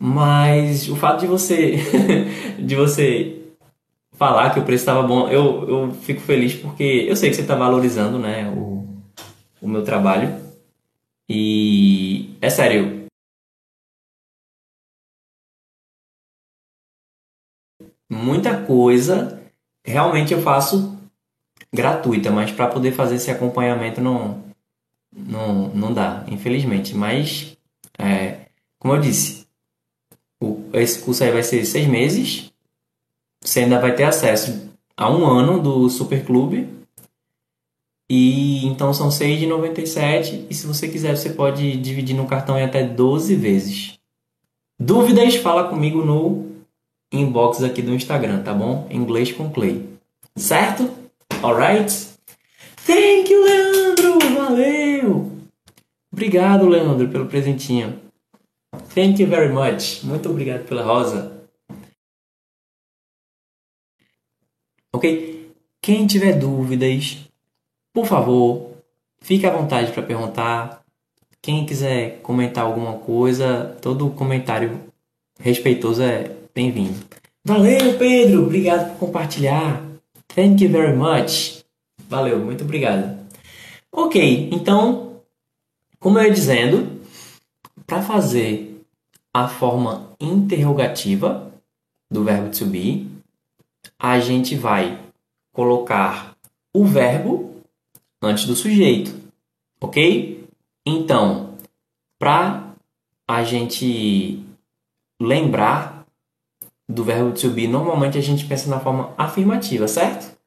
[0.00, 1.76] Mas o fato de você
[2.58, 3.42] de você
[4.12, 7.42] falar que o preço estava bom, eu, eu fico feliz porque eu sei que você
[7.42, 8.86] está valorizando né, o,
[9.60, 10.40] o meu trabalho.
[11.28, 13.06] E é sério.
[18.10, 19.40] Muita coisa
[19.84, 20.98] realmente eu faço
[21.72, 24.42] gratuita, mas para poder fazer esse acompanhamento não,
[25.12, 26.94] não, não dá, infelizmente.
[26.94, 27.56] Mas,
[27.98, 28.46] é,
[28.78, 29.46] como eu disse,
[30.40, 32.50] o, esse curso aí vai ser seis meses.
[33.40, 36.68] Você ainda vai ter acesso a um ano do Super Clube.
[38.08, 42.84] E então são 6,97 e se você quiser você pode dividir no cartão em até
[42.84, 43.98] 12 vezes.
[44.78, 45.36] Dúvidas?
[45.36, 46.46] Fala comigo no
[47.10, 48.86] inbox aqui do Instagram, tá bom?
[48.90, 49.88] Inglês com Clay.
[50.36, 50.90] Certo?
[51.42, 52.11] Alright?
[52.86, 54.18] Thank you, Leandro!
[54.34, 55.32] Valeu!
[56.12, 58.00] Obrigado, Leandro, pelo presentinho.
[58.94, 60.02] Thank you very much.
[60.04, 61.32] Muito obrigado pela rosa.
[64.92, 65.50] Ok?
[65.80, 67.18] Quem tiver dúvidas,
[67.92, 68.72] por favor,
[69.20, 70.84] fique à vontade para perguntar.
[71.40, 74.80] Quem quiser comentar alguma coisa, todo comentário
[75.40, 77.04] respeitoso é bem-vindo.
[77.44, 78.44] Valeu, Pedro!
[78.44, 79.82] Obrigado por compartilhar.
[80.28, 81.61] Thank you very much.
[82.12, 83.26] Valeu, muito obrigado.
[83.90, 85.22] Ok, então,
[85.98, 87.00] como eu ia dizendo,
[87.86, 88.84] para fazer
[89.32, 91.50] a forma interrogativa
[92.10, 93.08] do verbo to be,
[93.98, 95.00] a gente vai
[95.54, 96.36] colocar
[96.74, 97.62] o verbo
[98.20, 99.18] antes do sujeito,
[99.80, 100.46] ok?
[100.84, 101.54] Então,
[102.18, 102.74] para
[103.26, 104.44] a gente
[105.18, 106.04] lembrar
[106.86, 110.41] do verbo to be, normalmente a gente pensa na forma afirmativa, certo?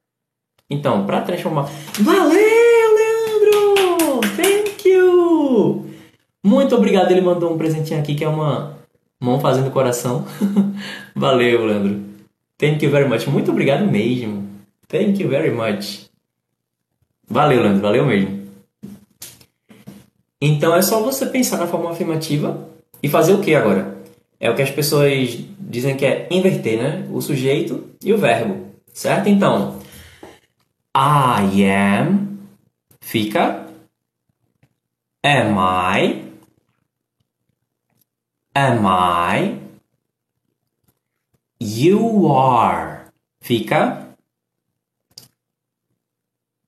[0.70, 1.70] Então, para transformar.
[2.00, 4.22] Valeu, Leandro!
[4.36, 5.86] Thank you!
[6.44, 8.78] Muito obrigado, ele mandou um presentinho aqui que é uma
[9.20, 10.26] mão fazendo coração.
[11.16, 12.02] Valeu, Leandro.
[12.58, 13.28] Thank you very much.
[13.28, 14.48] Muito obrigado mesmo.
[14.88, 16.10] Thank you very much.
[17.28, 17.82] Valeu, Leandro.
[17.82, 18.46] Valeu mesmo.
[20.42, 22.70] Então é só você pensar na forma afirmativa
[23.02, 23.98] e fazer o que agora?
[24.40, 27.08] É o que as pessoas dizem que é inverter, né?
[27.12, 29.28] O sujeito e o verbo, certo?
[29.28, 29.80] Então,
[30.96, 32.40] I am
[33.02, 33.70] fica
[35.24, 36.24] am I
[38.56, 39.66] am I
[41.60, 43.06] You are.
[43.42, 44.16] Fica.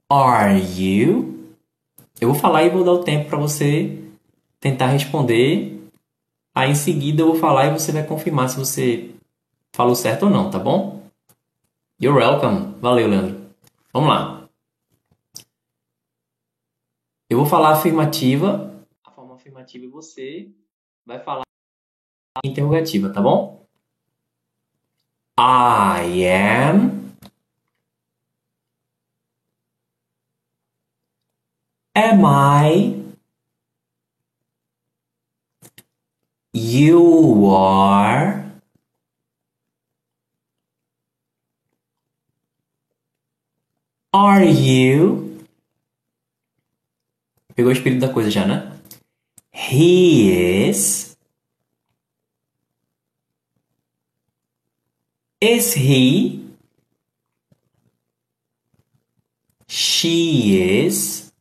[0.10, 1.54] Are you?
[2.20, 4.02] Eu vou falar e vou dar o tempo para você
[4.60, 5.88] tentar responder.
[6.56, 9.12] Aí em seguida eu vou falar e você vai confirmar se você
[9.74, 11.04] falou certo ou não, tá bom?
[12.02, 12.76] You're welcome.
[12.82, 13.37] Valeu, Leandro.
[13.98, 14.48] Vamos lá.
[17.28, 20.52] Eu vou falar afirmativa, a forma afirmativa e você
[21.04, 21.42] vai falar
[22.46, 23.68] interrogativa, tá bom?
[25.40, 27.12] I am.
[31.96, 33.16] Am I?
[36.54, 38.47] You are.
[44.20, 45.46] Are you?
[47.54, 48.76] Pegou o espírito da coisa já, né?
[49.54, 51.16] He is.
[55.40, 56.44] Is he?
[59.68, 61.32] She is.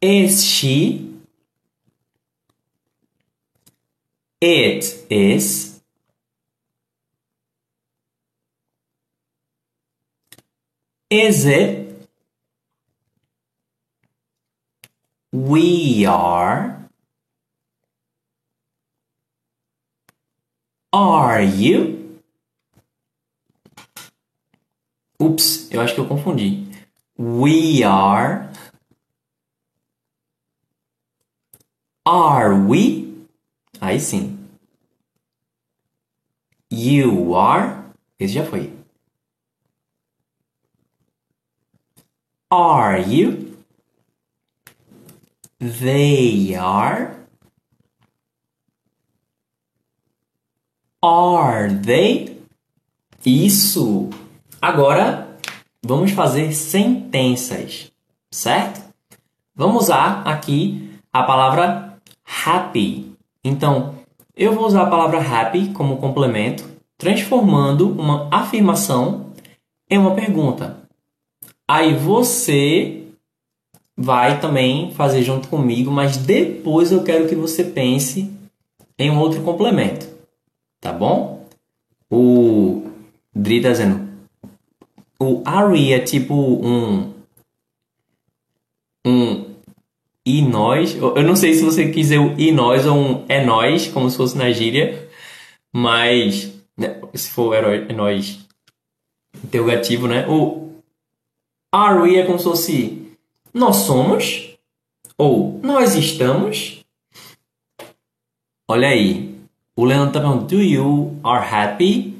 [0.00, 1.20] Is she?
[4.40, 5.67] It is.
[11.10, 12.06] Is it?
[15.32, 16.90] We are.
[20.92, 22.20] Are you?
[25.18, 26.68] Ups, eu acho que eu confundi.
[27.18, 28.50] We are.
[32.06, 33.26] Are we?
[33.80, 34.38] Aí sim.
[36.70, 37.84] You are.
[38.18, 38.77] Esse já foi.
[42.50, 43.58] Are you?
[45.60, 47.14] They are.
[51.02, 52.40] Are they?
[53.22, 54.08] Isso!
[54.62, 55.36] Agora
[55.84, 57.92] vamos fazer sentenças,
[58.30, 58.80] certo?
[59.54, 61.98] Vamos usar aqui a palavra
[62.46, 63.14] happy.
[63.44, 63.96] Então,
[64.34, 66.64] eu vou usar a palavra happy como complemento,
[66.96, 69.34] transformando uma afirmação
[69.90, 70.77] em uma pergunta.
[71.68, 73.04] Aí você
[73.96, 78.32] vai também fazer junto comigo, mas depois eu quero que você pense
[78.98, 80.18] em um outro complemento
[80.80, 81.46] tá bom?
[82.10, 82.90] O
[83.34, 84.08] Dri tá dizendo,
[85.20, 87.14] o Ari é tipo um
[89.06, 89.48] um
[90.24, 93.44] e nós, eu não sei se você quis dizer o e nós ou um é
[93.44, 95.08] nós, como se fosse na gíria,
[95.72, 98.38] mas né, se for herói, é nós
[99.42, 100.26] interrogativo, né?
[100.28, 100.67] O
[101.72, 103.16] Are we é como se fosse
[103.52, 104.56] nós somos
[105.16, 106.84] ou nós estamos.
[108.68, 109.36] Olha aí.
[109.76, 112.16] O Leandro tá perguntando, do you are happy?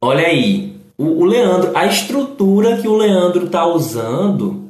[0.00, 0.76] Olha aí.
[0.98, 4.66] O, o Leandro, a estrutura que o Leandro tá usando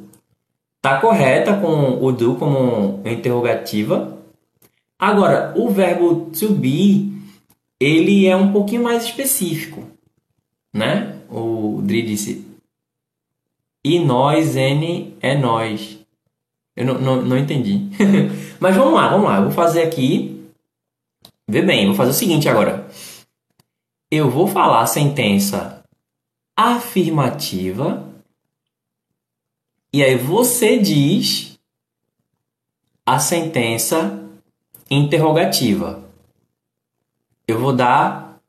[0.80, 4.16] tá correta com o do como interrogativa.
[4.98, 7.12] Agora, o verbo to be,
[7.80, 9.82] ele é um pouquinho mais específico,
[10.72, 11.16] né?
[11.28, 12.45] O Dri disse,
[13.87, 16.05] e nós, N, é nós.
[16.74, 17.89] Eu não, não, não entendi.
[18.59, 19.37] Mas vamos lá, vamos lá.
[19.37, 20.45] Eu vou fazer aqui.
[21.47, 22.91] Vê bem, vou fazer o seguinte agora.
[24.11, 25.84] Eu vou falar a sentença
[26.57, 28.12] afirmativa.
[29.93, 31.57] E aí você diz
[33.07, 34.20] a sentença
[34.91, 36.03] interrogativa.
[37.47, 38.41] Eu vou dar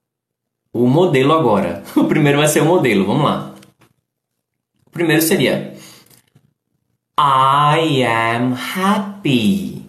[0.74, 1.84] o modelo agora.
[1.96, 3.06] O primeiro vai ser o modelo.
[3.06, 3.57] Vamos lá.
[4.88, 5.76] O primeiro seria
[7.20, 9.86] I am happy.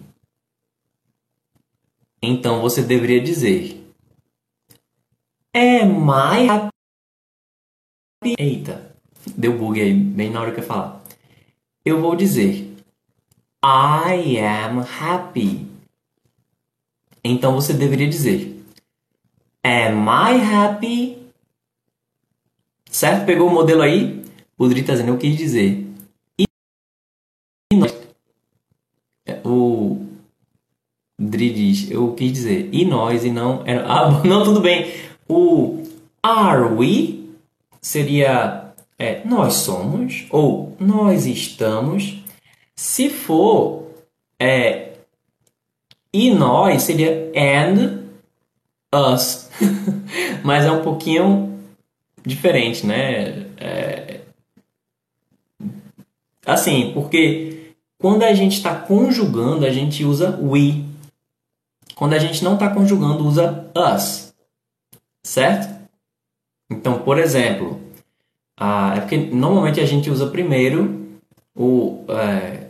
[2.21, 3.83] Então você deveria dizer
[5.55, 8.35] Am I happy?
[8.37, 8.95] Eita,
[9.37, 11.01] deu bug aí, bem na hora que eu falar.
[11.83, 12.75] Eu vou dizer
[13.63, 15.65] I am happy.
[17.23, 18.63] Então você deveria dizer
[19.63, 21.31] Am I happy?
[22.89, 23.25] Certo?
[23.25, 24.28] Pegou o modelo aí?
[24.59, 25.87] O Dri tá dizendo, eu quis dizer.
[26.37, 26.45] E
[27.73, 27.95] nós.
[29.25, 30.05] É, o
[31.17, 33.63] Dri diz, eu quis dizer, e nós, e não.
[33.87, 34.93] Ah, não, tudo bem.
[35.29, 35.83] O
[36.21, 37.29] are we
[37.81, 42.21] seria é, nós somos ou nós estamos.
[42.75, 43.87] Se for
[44.37, 44.89] é,
[46.11, 48.03] e nós seria and
[48.93, 49.49] us.
[50.43, 51.59] Mas é um pouquinho
[52.25, 53.45] diferente, né?
[53.57, 54.18] É,
[56.49, 60.83] Assim, porque quando a gente está conjugando, a gente usa we.
[61.93, 64.33] Quando a gente não está conjugando, usa us.
[65.23, 65.87] Certo?
[66.71, 67.79] Então, por exemplo,
[68.57, 71.19] a, é porque normalmente a gente usa primeiro
[71.55, 72.69] o, é,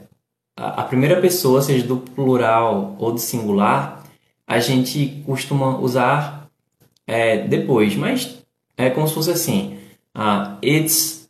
[0.57, 4.03] a, primeira pessoa, seja do plural ou do singular,
[4.45, 6.49] a gente costuma usar
[7.07, 8.43] é, depois, mas
[8.75, 9.79] é como se fosse assim:
[10.17, 11.29] uh, it's,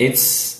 [0.00, 0.59] it's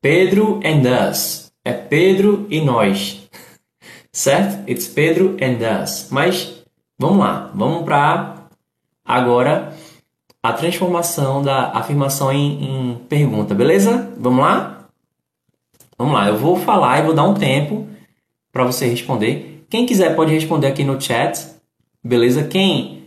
[0.00, 1.50] Pedro and us.
[1.64, 3.28] É Pedro e nós.
[4.12, 4.68] Certo?
[4.70, 6.08] It's Pedro and us.
[6.10, 6.64] Mas
[6.98, 7.50] vamos lá.
[7.54, 8.46] Vamos para
[9.04, 9.74] agora
[10.42, 14.12] a transformação da afirmação em, em pergunta, beleza?
[14.16, 14.88] Vamos lá?
[15.98, 16.28] Vamos lá.
[16.28, 17.88] Eu vou falar e vou dar um tempo
[18.52, 19.66] para você responder.
[19.68, 21.44] Quem quiser pode responder aqui no chat.
[22.02, 22.44] Beleza?
[22.44, 22.98] Quem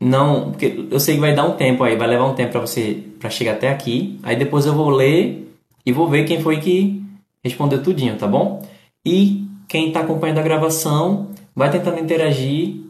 [0.00, 2.60] não, porque eu sei que vai dar um tempo aí, vai levar um tempo para
[2.60, 4.18] você para chegar até aqui.
[4.22, 5.49] Aí depois eu vou ler
[5.84, 7.02] e vou ver quem foi que
[7.42, 8.62] respondeu tudinho, tá bom?
[9.04, 12.80] E quem está acompanhando a gravação vai tentando interagir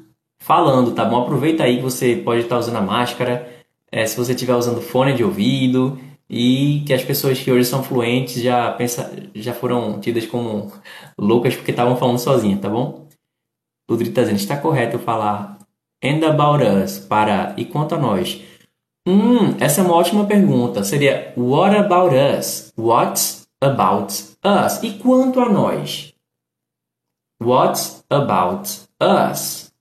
[0.41, 1.23] falando, tá bom?
[1.23, 3.49] Aproveita aí que você pode estar tá usando a máscara,
[3.93, 7.83] é, se você estiver usando fone de ouvido e que as pessoas que hoje são
[7.83, 10.73] fluentes já, pensa, já foram tidas como
[11.19, 13.07] loucas porque estavam falando sozinhas, tá bom?
[13.89, 15.59] O Dri tá dizendo, está correto eu falar
[16.03, 18.41] and about us para e quanto a nós.
[19.11, 20.85] Hum, essa é uma ótima pergunta.
[20.85, 22.73] Seria What about us?
[22.79, 23.21] What
[23.61, 24.13] about
[24.45, 24.83] us?
[24.85, 26.15] E quanto a nós?
[27.43, 29.73] What about us?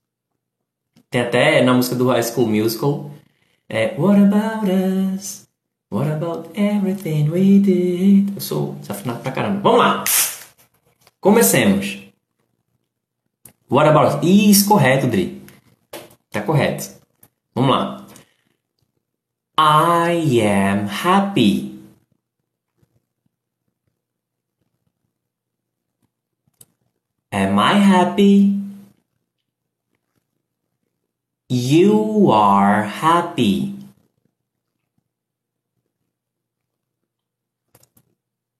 [1.08, 3.10] Tem até na música do High School Musical.
[3.68, 5.48] É, What about us?
[5.92, 8.32] What about everything we did?
[8.34, 9.60] Eu sou desafinado pra caramba.
[9.60, 10.04] Vamos lá!
[11.20, 11.98] Comecemos.
[13.70, 14.24] What about us?
[14.24, 15.40] Isso, correto, Dri.
[16.30, 16.90] Tá correto.
[17.54, 17.99] Vamos lá.
[19.62, 21.78] I am happy.
[27.30, 28.58] Am I happy?
[31.50, 33.74] You are happy.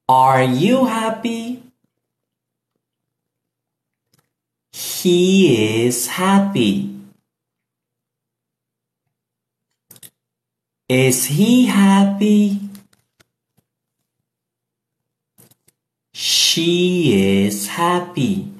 [0.07, 1.63] Are you happy?
[4.71, 7.00] He is happy.
[10.91, 12.59] Is he happy?
[16.13, 18.53] She is happy.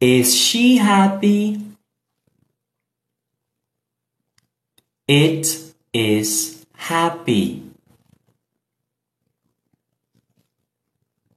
[0.00, 1.60] Is she happy?
[5.08, 7.64] It is happy.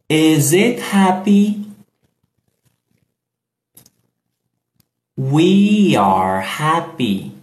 [0.07, 1.58] Is it happy?
[5.19, 7.33] We are happy.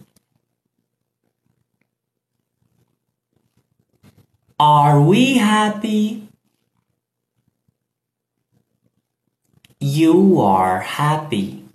[4.59, 6.27] Are we happy?
[9.79, 11.67] You are happy.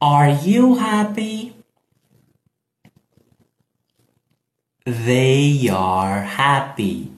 [0.00, 1.56] Are you happy?
[4.86, 7.11] They are happy.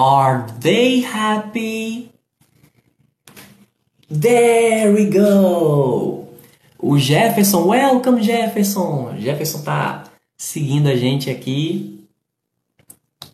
[0.00, 2.12] Are they happy?
[4.08, 6.28] There we go!
[6.78, 9.18] O Jefferson, welcome Jefferson!
[9.18, 10.04] Jefferson tá
[10.36, 12.06] seguindo a gente aqui.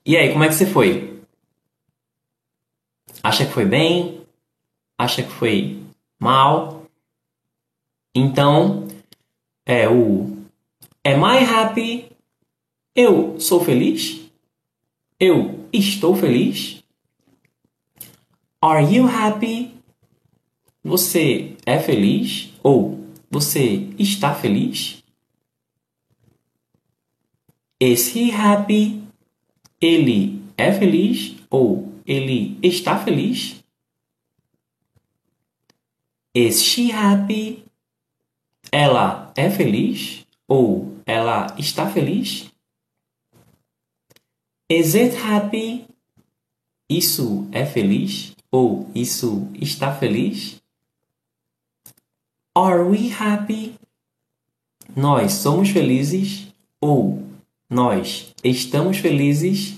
[0.07, 1.21] E aí, como é que você foi?
[3.23, 4.23] Acha que foi bem?
[4.97, 5.83] Acha que foi
[6.19, 6.87] mal?
[8.15, 8.89] Então,
[9.67, 10.35] é o
[11.05, 12.11] Am I happy?
[12.97, 14.23] Eu sou feliz?
[15.21, 16.83] Eu estou feliz?
[18.61, 19.75] Are you happy?
[20.83, 22.51] Você é feliz?
[22.63, 25.03] Ou você está feliz?
[27.81, 29.03] Is he happy?
[29.81, 31.35] Ele é feliz?
[31.51, 33.63] Ou ele está feliz?
[36.35, 37.65] Is she happy?
[38.71, 40.25] Ela é feliz?
[40.47, 42.54] Ou ela está feliz?
[44.69, 45.87] Is it happy?
[46.89, 48.35] Isso é feliz?
[48.51, 50.63] Ou isso está feliz?
[52.55, 53.75] Are we happy?
[54.97, 56.47] Nós somos felizes?
[56.81, 57.23] Ou
[57.69, 59.75] nós estamos felizes?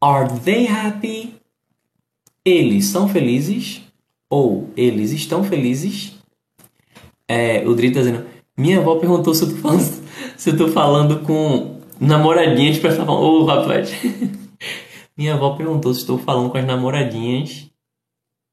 [0.00, 1.34] Are they happy?
[2.42, 3.82] Eles são felizes?
[4.30, 6.14] Ou eles estão felizes?
[7.26, 8.26] É, o Dri tá dizendo.
[8.56, 10.04] Minha avó perguntou se eu falando,
[10.38, 13.10] se eu tô falando com namoradinhas falando.
[13.10, 13.92] Ô, oh, rapaz.
[15.16, 17.68] Minha avó perguntou se estou falando com as namoradinhas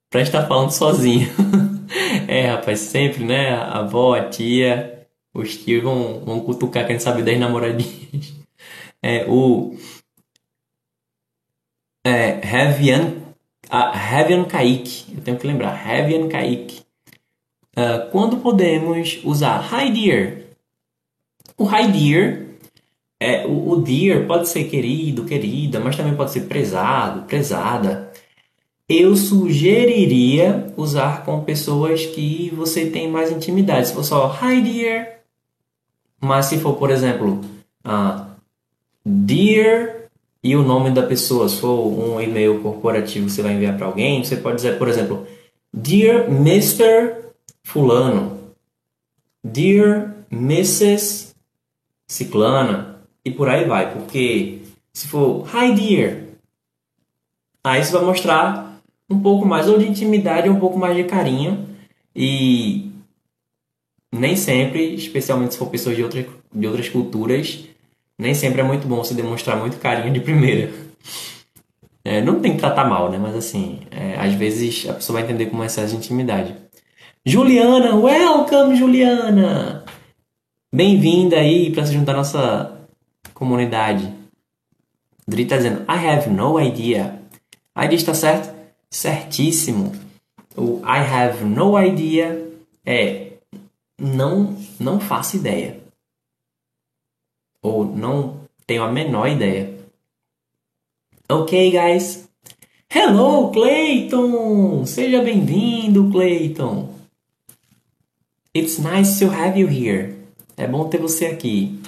[0.10, 1.30] pra estar falando sozinho.
[2.28, 3.54] é, rapaz, sempre, né?
[3.54, 8.34] A avó, a tia, os tios vão, vão cutucar quem sabe das namoradinhas.
[9.04, 9.78] É, o.
[12.04, 13.22] É, Heavian,
[13.70, 15.14] Heavian Kaique.
[15.16, 15.88] Eu tenho que lembrar.
[15.88, 16.82] Heavian Kaique.
[17.78, 20.42] Uh, quando podemos usar hi dear?
[21.56, 22.45] O hi dear
[23.20, 28.12] é, o, o dear pode ser querido, querida, mas também pode ser prezado, prezada.
[28.88, 33.88] Eu sugeriria usar com pessoas que você tem mais intimidade.
[33.88, 35.20] Se for só hi dear,
[36.22, 37.42] mas se for, por exemplo,
[37.86, 38.26] uh,
[39.04, 40.10] dear
[40.44, 43.88] e o nome da pessoa, se for um e-mail corporativo que você vai enviar para
[43.88, 45.26] alguém, você pode dizer, por exemplo,
[45.74, 47.34] Dear Mr.
[47.64, 48.54] Fulano,
[49.44, 51.34] Dear Mrs.
[52.08, 52.95] Ciclana,
[53.26, 54.60] e por aí vai, porque
[54.94, 56.18] se for Hi Dear,
[57.64, 61.68] aí você vai mostrar um pouco mais ou de intimidade, um pouco mais de carinho
[62.16, 62.92] e
[64.14, 67.66] nem sempre, especialmente se for pessoas de outras, de outras culturas,
[68.18, 70.72] nem sempre é muito bom você demonstrar muito carinho de primeira.
[72.04, 73.18] É, não tem que tratar mal, né?
[73.18, 76.56] Mas assim, é, às vezes a pessoa vai entender como é essa intimidade.
[77.26, 79.84] Juliana, welcome Juliana!
[80.74, 82.75] Bem-vinda aí para se juntar à nossa
[83.36, 84.12] comunidade.
[85.28, 87.22] Dri está dizendo, I have no idea.
[87.76, 88.56] A está certo?
[88.90, 89.92] Certíssimo.
[90.56, 92.50] O I have no idea
[92.86, 93.34] é
[94.00, 95.80] não, não faço ideia.
[97.62, 99.76] Ou não tenho a menor ideia.
[101.30, 102.30] Ok, guys.
[102.90, 104.86] Hello, Clayton!
[104.86, 106.94] Seja bem-vindo, Clayton.
[108.56, 110.16] It's nice to have you here.
[110.56, 111.82] É bom ter você aqui.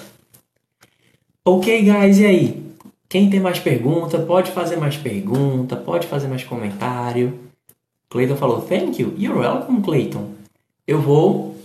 [1.50, 2.74] Ok, guys, e aí?
[3.08, 7.40] Quem tem mais pergunta, pode fazer mais pergunta, pode fazer mais comentário.
[8.10, 10.32] Clayton falou, thank you, you're welcome, Clayton.
[10.86, 11.56] Eu vou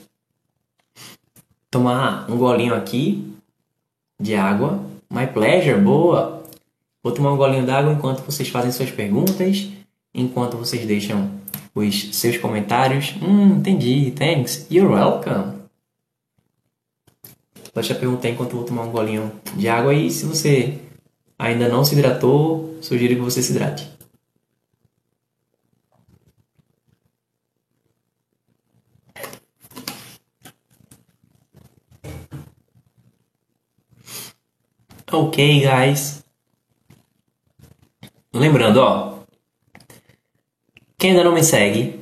[1.69, 3.35] tomar um golinho aqui
[4.21, 4.81] de água.
[5.13, 6.45] My pleasure, boa.
[7.03, 9.69] Vou tomar um golinho d'água enquanto vocês fazem suas perguntas,
[10.15, 11.29] enquanto vocês deixam
[11.75, 13.17] os seus comentários.
[13.21, 15.62] Hum, entendi, thanks, you're welcome.
[17.75, 20.79] Eu já perguntei enquanto eu vou tomar um golinho de água e se você
[21.39, 23.91] ainda não se hidratou, sugiro que você se hidrate.
[35.11, 36.25] Ok, guys.
[38.33, 39.19] Lembrando, ó.
[40.99, 42.01] Quem ainda não me segue,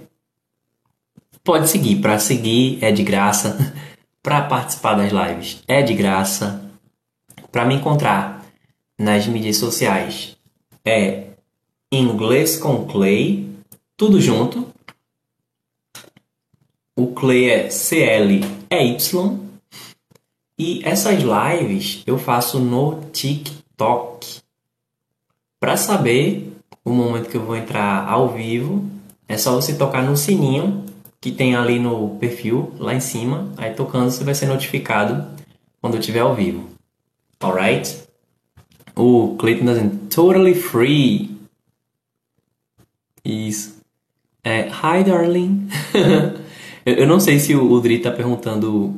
[1.42, 2.00] pode seguir.
[2.00, 3.56] Para seguir é de graça.
[4.22, 6.70] Para participar das lives é de graça.
[7.50, 8.44] Para me encontrar
[8.98, 10.36] nas mídias sociais
[10.84, 11.28] é
[11.90, 13.48] inglês com Clay,
[13.96, 14.68] tudo junto.
[16.94, 19.40] O Clay é CL é Y.
[20.58, 24.42] E essas lives eu faço no TikTok.
[25.58, 26.52] Para saber
[26.84, 28.84] o momento que eu vou entrar ao vivo,
[29.26, 30.89] é só você tocar no sininho
[31.20, 33.52] que tem ali no perfil, lá em cima.
[33.56, 35.26] Aí tocando você vai ser notificado
[35.80, 36.68] quando eu estiver ao vivo.
[37.38, 38.04] Alright?
[38.96, 41.38] O Clayton tá dizendo totally free.
[43.24, 43.80] Isso.
[44.42, 45.68] É, hi, darling.
[46.86, 48.94] eu não sei se o Dri tá perguntando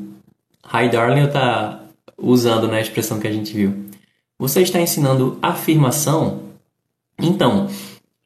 [0.64, 1.84] hi, darling ou tá
[2.16, 3.74] usando né, a expressão que a gente viu.
[4.38, 6.42] Você está ensinando afirmação?
[7.18, 7.68] Então,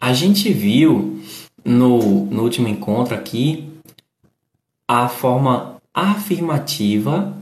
[0.01, 1.21] a gente viu
[1.65, 3.76] no, no último encontro aqui
[4.89, 7.37] a forma afirmativa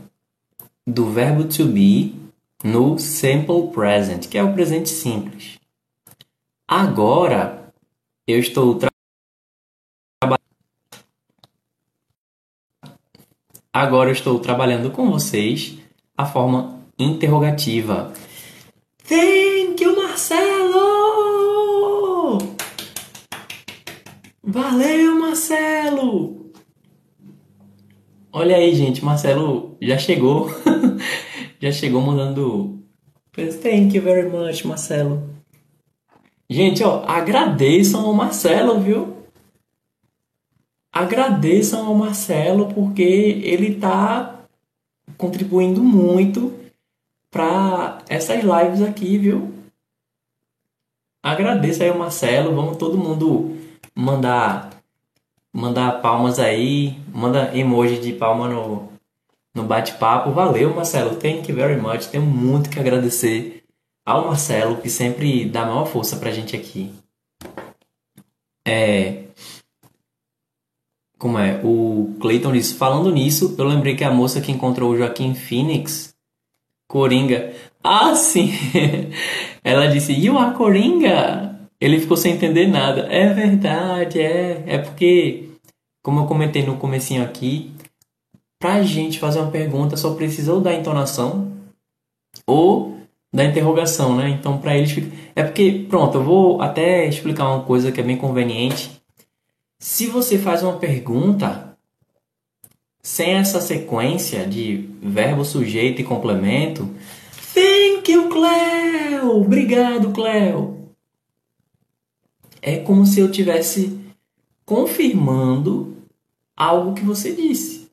[0.86, 2.14] do verbo to be
[2.62, 5.58] no simple present, que é o presente simples.
[6.66, 7.72] Agora
[8.26, 8.94] eu estou trabalhando
[13.74, 15.76] Agora eu estou trabalhando com vocês
[16.16, 18.12] a forma interrogativa.
[19.02, 20.78] Thank you, Marcelo!
[24.44, 26.43] Valeu, Marcelo!
[28.36, 30.48] Olha aí, gente, Marcelo já chegou.
[31.62, 32.82] já chegou mandando.
[33.32, 35.22] Thank you very much, Marcelo.
[36.50, 39.18] Gente, ó, agradeçam ao Marcelo, viu?
[40.92, 44.40] Agradeçam ao Marcelo porque ele tá
[45.16, 46.52] contribuindo muito
[47.30, 49.54] para essas lives aqui, viu?
[51.22, 53.56] Agradeço aí ao Marcelo, vamos todo mundo
[53.94, 54.73] mandar
[55.54, 58.88] mandar palmas aí, manda emoji de palma no,
[59.54, 60.32] no bate-papo.
[60.32, 61.14] Valeu, Marcelo.
[61.14, 62.08] Thank you very much.
[62.08, 63.62] Tenho muito que agradecer
[64.04, 66.92] ao Marcelo, que sempre dá maior força pra gente aqui.
[68.66, 69.22] É.
[71.16, 71.60] Como é?
[71.62, 76.14] O Clayton disse, falando nisso, eu lembrei que a moça que encontrou o Joaquim Phoenix,
[76.88, 77.54] Coringa.
[77.82, 78.50] Ah, sim!
[79.62, 81.53] Ela disse, You are Coringa!
[81.80, 83.02] Ele ficou sem entender nada.
[83.10, 84.62] É verdade, é.
[84.66, 85.48] É porque,
[86.02, 87.72] como eu comentei no comecinho aqui,
[88.58, 91.52] pra gente fazer uma pergunta só precisa ou da entonação
[92.46, 92.96] ou
[93.34, 94.30] da interrogação, né?
[94.30, 94.96] Então, para eles
[95.34, 98.90] é porque, pronto, eu vou até explicar uma coisa que é bem conveniente.
[99.80, 101.76] Se você faz uma pergunta
[103.02, 106.88] sem essa sequência de verbo, sujeito e complemento,
[107.52, 109.42] thank you, Cleo!
[109.42, 110.73] Obrigado, Cleo!
[112.66, 114.00] É como se eu tivesse
[114.64, 115.94] confirmando
[116.56, 117.90] algo que você disse.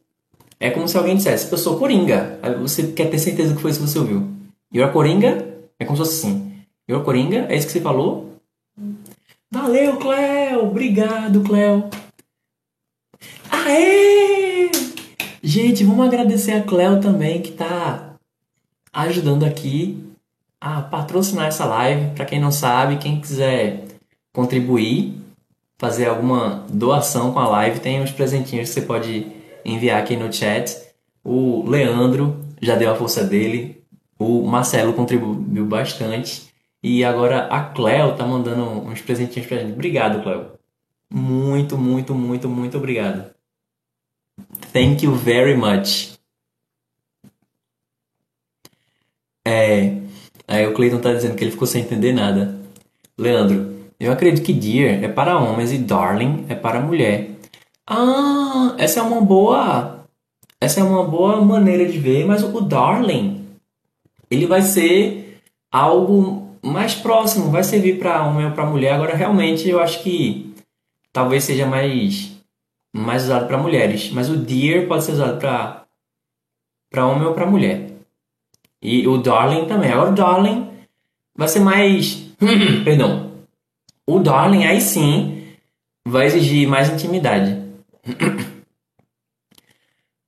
[0.57, 2.39] É como se alguém dissesse, eu sou Coringa.
[2.41, 4.29] Aí você quer ter certeza que foi isso que você ouviu.
[4.73, 5.45] You're Coringa?
[5.77, 6.53] É como se fosse assim.
[6.87, 7.47] You're Coringa?
[7.49, 8.37] É isso que você falou?
[9.51, 10.63] Valeu, Cleo!
[10.63, 11.89] Obrigado, Cleo!
[13.49, 14.71] Aê!
[15.43, 18.13] Gente, vamos agradecer a Cleo também, que está
[18.93, 20.01] ajudando aqui
[20.61, 22.15] a patrocinar essa live.
[22.15, 23.90] Para quem não sabe, quem quiser
[24.33, 25.21] contribuir,
[25.77, 29.27] fazer alguma doação com a live, tem uns presentinhos que você pode
[29.65, 30.77] enviar aqui no chat.
[31.23, 33.83] O Leandro já deu a força dele,
[34.17, 36.51] o Marcelo contribuiu bastante
[36.83, 39.73] e agora a Cleo tá mandando uns presentinhos pra gente.
[39.73, 40.51] Obrigado, Cleo.
[41.11, 43.31] Muito, muito, muito, muito obrigado.
[44.71, 46.17] Thank you very much.
[49.45, 49.97] É,
[50.47, 52.57] aí o Cleiton tá dizendo que ele ficou sem entender nada.
[53.17, 53.70] Leandro,
[54.01, 57.29] eu acredito que dear é para homens e darling é para mulher.
[57.87, 60.07] Ah, essa é uma boa,
[60.59, 63.45] essa é uma boa maneira de ver, mas o darling
[64.31, 65.39] ele vai ser
[65.71, 68.93] algo mais próximo, vai servir para homem ou para mulher.
[68.93, 70.51] Agora realmente eu acho que
[71.13, 72.31] talvez seja mais
[72.91, 75.83] mais usado para mulheres, mas o dear pode ser usado para
[76.89, 77.91] para homem ou para mulher.
[78.81, 79.91] E o darling também.
[79.91, 80.71] Agora o darling
[81.35, 82.15] vai ser mais,
[82.83, 83.30] perdão,
[84.07, 85.43] o Darling, aí sim,
[86.07, 87.61] vai exigir mais intimidade.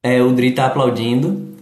[0.06, 1.56] É, o Dri tá aplaudindo.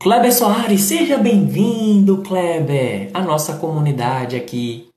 [0.00, 4.88] Kleber Soares, seja bem-vindo, Kleber, à nossa comunidade aqui.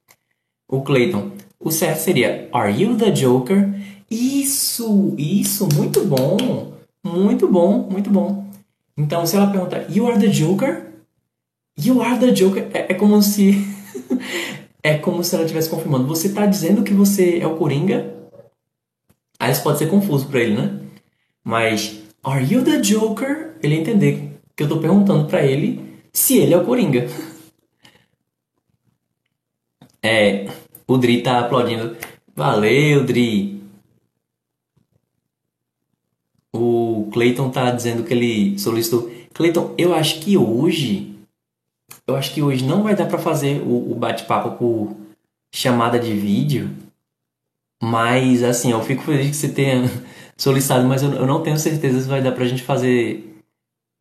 [0.65, 3.69] O Clayton, o certo seria Are you the Joker?
[4.09, 6.71] Isso, isso, muito bom,
[7.03, 8.45] muito bom, muito bom.
[8.97, 10.85] Então, se ela perguntar You are the Joker?
[11.77, 12.69] You are the Joker?
[12.73, 13.55] É, é como se
[14.85, 16.05] é como se ela estivesse confirmando.
[16.05, 18.13] Você está dizendo que você é o Coringa?
[19.39, 20.79] Aí isso pode ser confuso para ele, né?
[21.43, 23.55] Mas, are you the Joker?
[23.63, 27.07] Ele entender que eu estou perguntando para ele se ele é o Coringa.
[30.07, 30.47] É,
[30.87, 31.97] o Dri tá aplaudindo.
[32.35, 33.59] Valeu, Dri.
[36.53, 39.11] O Clayton tá dizendo que ele solicitou.
[39.33, 41.14] Clayton, eu acho que hoje.
[42.07, 44.95] Eu acho que hoje não vai dar para fazer o, o bate-papo por
[45.53, 46.69] chamada de vídeo.
[47.81, 49.83] Mas, assim, eu fico feliz que você tenha
[50.37, 53.35] solicitado, mas eu, eu não tenho certeza se vai dar pra gente fazer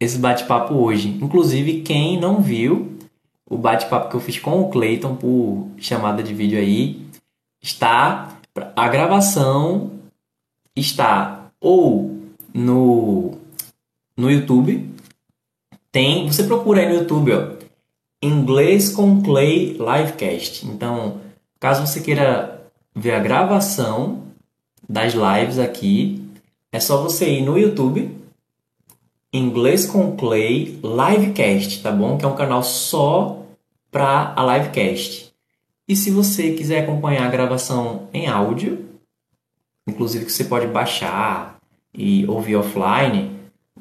[0.00, 1.08] esse bate-papo hoje.
[1.22, 2.98] Inclusive, quem não viu
[3.48, 7.06] o bate-papo que eu fiz com o Clayton por chamada de vídeo aí,
[7.62, 8.38] está.
[8.76, 9.92] A gravação
[10.76, 12.20] está ou
[12.52, 13.32] no,
[14.16, 14.90] no YouTube.
[15.90, 16.26] Tem.
[16.26, 17.63] Você procura aí no YouTube, ó.
[18.24, 20.66] Inglês com Clay Livecast.
[20.66, 21.20] Então,
[21.60, 22.62] caso você queira
[22.94, 24.22] ver a gravação
[24.88, 26.26] das lives aqui,
[26.72, 28.16] é só você ir no YouTube,
[29.30, 32.16] Inglês com Clay Livecast, tá bom?
[32.16, 33.42] Que é um canal só
[33.90, 35.32] para a livecast.
[35.86, 38.86] E se você quiser acompanhar a gravação em áudio,
[39.86, 41.58] inclusive que você pode baixar
[41.92, 43.32] e ouvir offline,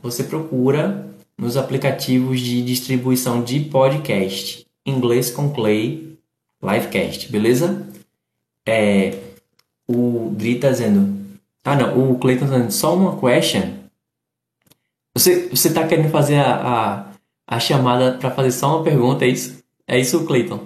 [0.02, 6.18] você procura nos aplicativos de distribuição de podcast, Inglês com Clay
[6.62, 7.88] Livecast, beleza?
[8.66, 9.18] É,
[9.88, 11.22] o Dri tá dizendo.
[11.64, 13.84] Ah, não, o Clayton tá dizendo só uma question.
[15.16, 16.56] Você, você tá querendo fazer a,
[17.48, 19.64] a, a chamada para fazer só uma pergunta, é isso?
[19.88, 20.60] É isso, Clayton.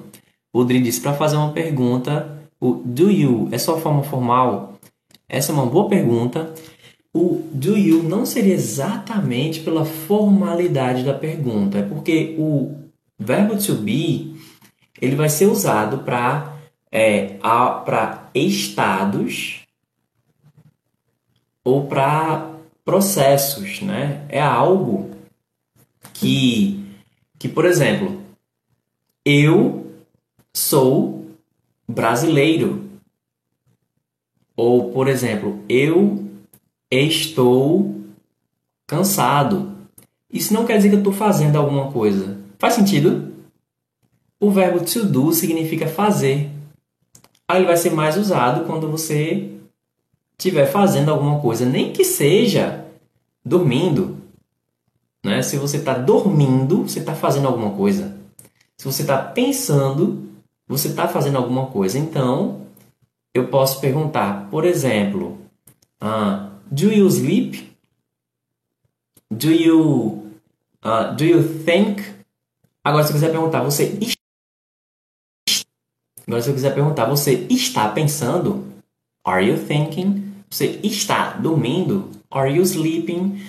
[0.53, 2.37] O Dri disse para fazer uma pergunta.
[2.59, 4.73] O do you é sua forma formal?
[5.27, 6.53] Essa é uma boa pergunta.
[7.17, 12.75] O do you não seria exatamente pela formalidade da pergunta, é porque o
[13.17, 14.35] verbo to be
[15.01, 16.55] ele vai ser usado para
[16.91, 19.61] é, para estados
[21.63, 22.51] ou para
[22.85, 24.23] processos, né?
[24.29, 25.09] É algo
[26.13, 26.85] que,
[27.39, 28.21] que por exemplo,
[29.25, 29.91] eu
[30.53, 31.25] sou
[31.87, 32.85] brasileiro.
[34.55, 36.26] Ou, por exemplo, eu
[36.91, 37.95] estou
[38.85, 39.75] cansado.
[40.31, 42.37] Isso não quer dizer que eu estou fazendo alguma coisa.
[42.57, 43.33] Faz sentido?
[44.39, 46.49] O verbo to do significa fazer.
[47.47, 49.51] Aí ele vai ser mais usado quando você
[50.37, 52.85] estiver fazendo alguma coisa, nem que seja
[53.43, 54.17] dormindo.
[55.25, 55.41] Né?
[55.41, 58.15] Se você está dormindo, você está fazendo alguma coisa.
[58.77, 60.29] Se você está pensando,
[60.67, 61.97] você está fazendo alguma coisa.
[61.97, 62.67] Então,
[63.33, 65.37] eu posso perguntar, por exemplo,
[66.01, 67.75] uh, Do you sleep?
[69.31, 70.31] Do you,
[70.83, 72.03] uh, do you think?
[72.83, 73.97] Agora, se eu quiser perguntar, você
[76.27, 78.65] Agora, se eu quiser perguntar, você está pensando?
[79.23, 80.33] Are you thinking?
[80.49, 82.11] Você está dormindo?
[82.29, 83.41] Are you sleeping?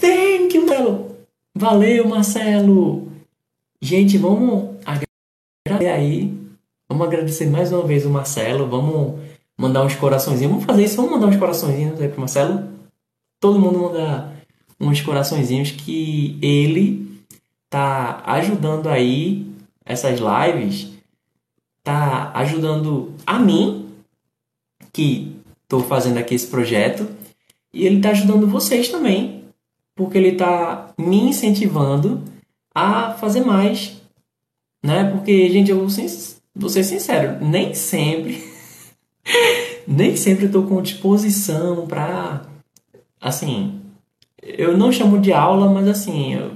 [0.00, 1.16] Thank you, Marcelo!
[1.54, 3.08] Valeu, Marcelo!
[3.80, 6.34] Gente, vamos agradecer aí.
[6.88, 8.66] Vamos agradecer mais uma vez o Marcelo.
[8.66, 9.20] Vamos
[9.58, 10.52] mandar uns coraçõezinhos.
[10.52, 10.96] Vamos fazer isso.
[10.96, 12.68] Vamos mandar uns coraçõezinhos aí pro Marcelo.
[13.40, 14.32] Todo mundo manda
[14.80, 17.20] uns coraçõezinhos que ele
[17.68, 19.50] tá ajudando aí
[19.84, 20.92] essas lives.
[21.82, 23.88] Tá ajudando a mim,
[24.92, 27.08] que estou fazendo aqui esse projeto.
[27.72, 29.44] E ele tá ajudando vocês também.
[29.96, 32.22] Porque ele tá me incentivando
[32.72, 33.96] a fazer mais.
[34.84, 35.10] Né?
[35.10, 35.88] Porque, gente, eu vou
[36.54, 38.46] vou ser sincero, nem sempre.
[39.86, 42.42] nem sempre eu tô com disposição para
[43.20, 43.80] assim,
[44.42, 46.50] eu não chamo de aula, mas assim, eu,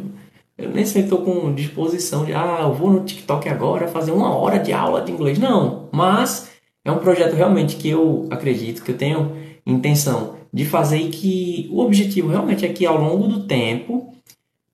[0.57, 4.35] eu nem sempre estou com disposição de, ah, eu vou no TikTok agora fazer uma
[4.35, 5.39] hora de aula de inglês.
[5.39, 6.51] Não, mas
[6.85, 11.69] é um projeto realmente que eu acredito, que eu tenho intenção de fazer e que
[11.73, 14.13] o objetivo realmente é que ao longo do tempo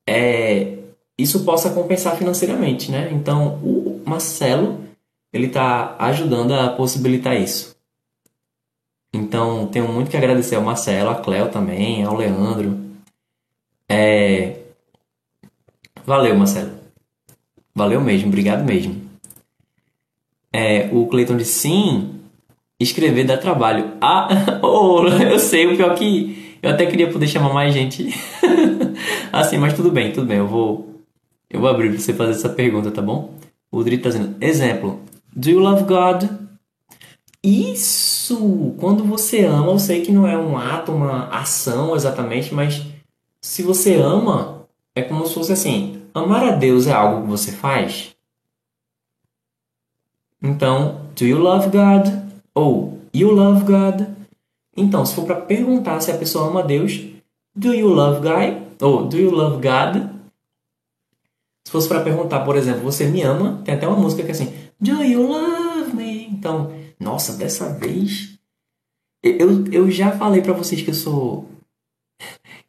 [0.07, 0.79] é,
[1.17, 3.11] isso possa compensar financeiramente, né?
[3.13, 4.81] Então, o Marcelo,
[5.33, 7.78] ele está ajudando a possibilitar isso.
[9.13, 12.79] Então, tenho muito que agradecer ao Marcelo, a Cléo também, ao Leandro.
[13.89, 14.57] É...
[16.05, 16.73] Valeu, Marcelo.
[17.75, 19.09] Valeu mesmo, obrigado mesmo.
[20.53, 22.21] É, o Cleiton disse sim,
[22.81, 23.93] escrever dá trabalho.
[24.01, 24.29] Ah,
[24.63, 28.09] oh, eu sei, o pior que eu até queria poder chamar mais gente.
[29.33, 30.89] assim, mas tudo bem, tudo bem, eu vou
[31.51, 33.33] eu vou abrir para você fazer essa pergunta, tá bom?
[33.71, 35.01] O Drito tá dizendo, exemplo,
[35.35, 36.25] do you love God?
[37.43, 38.18] Isso!
[38.79, 42.85] Quando você ama, eu sei que não é um ato, uma ação exatamente, mas
[43.41, 47.53] se você ama, é como se fosse assim: amar a Deus é algo que você
[47.53, 48.15] faz?
[50.43, 52.13] Então, do you love God?
[52.55, 54.07] Ou you love God?
[54.77, 57.01] Então, se for para perguntar se a pessoa ama Deus,
[57.55, 58.63] do you love God?
[58.81, 60.09] Ou do you love God?
[61.65, 63.61] Se fosse para perguntar, por exemplo, você me ama?
[63.65, 66.27] Tem até uma música que é assim, Do you love me?
[66.27, 68.39] Então, nossa, dessa vez
[69.23, 71.49] eu, eu já falei para vocês que eu sou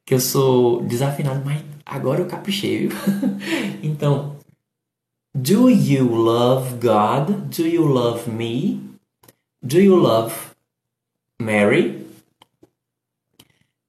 [0.05, 2.97] que eu sou desafinado, mas agora eu caprichei, viu?
[3.83, 4.35] então,
[5.35, 7.55] do you love God?
[7.55, 8.81] Do you love me?
[9.61, 10.33] Do you love
[11.39, 12.07] Mary?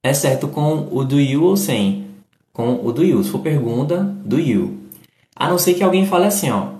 [0.03, 2.11] É certo com o do you ou sem?
[2.53, 3.24] Com o do you.
[3.24, 4.78] Se for pergunta, do you.
[5.34, 6.74] A não ser que alguém fale assim, ó.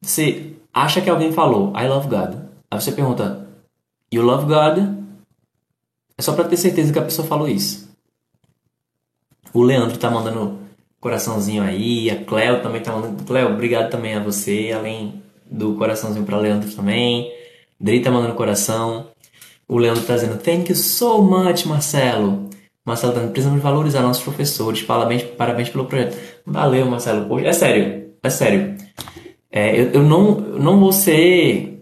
[0.00, 2.43] Você acha que alguém falou I love God.
[2.74, 3.46] Aí você pergunta
[4.12, 4.78] You love God?
[6.18, 7.88] É só para ter certeza que a pessoa falou isso.
[9.52, 10.58] O Leandro tá mandando
[11.00, 13.22] coraçãozinho aí, a Cleo também tá mandando.
[13.22, 17.32] Cleo, obrigado também a você, além do coraçãozinho para Leandro também.
[17.78, 19.08] Dri tá mandando coração.
[19.68, 22.50] O Leandro tá dizendo Thank you so much, Marcelo.
[22.84, 24.82] Marcelo tá dizendo, precisamos valorizar nossos professores.
[24.82, 26.18] Parabéns, parabéns pelo projeto.
[26.44, 27.26] Valeu, Marcelo.
[27.28, 28.76] Poxa, é sério, é sério.
[29.50, 31.73] É, eu, eu não, não vou ser.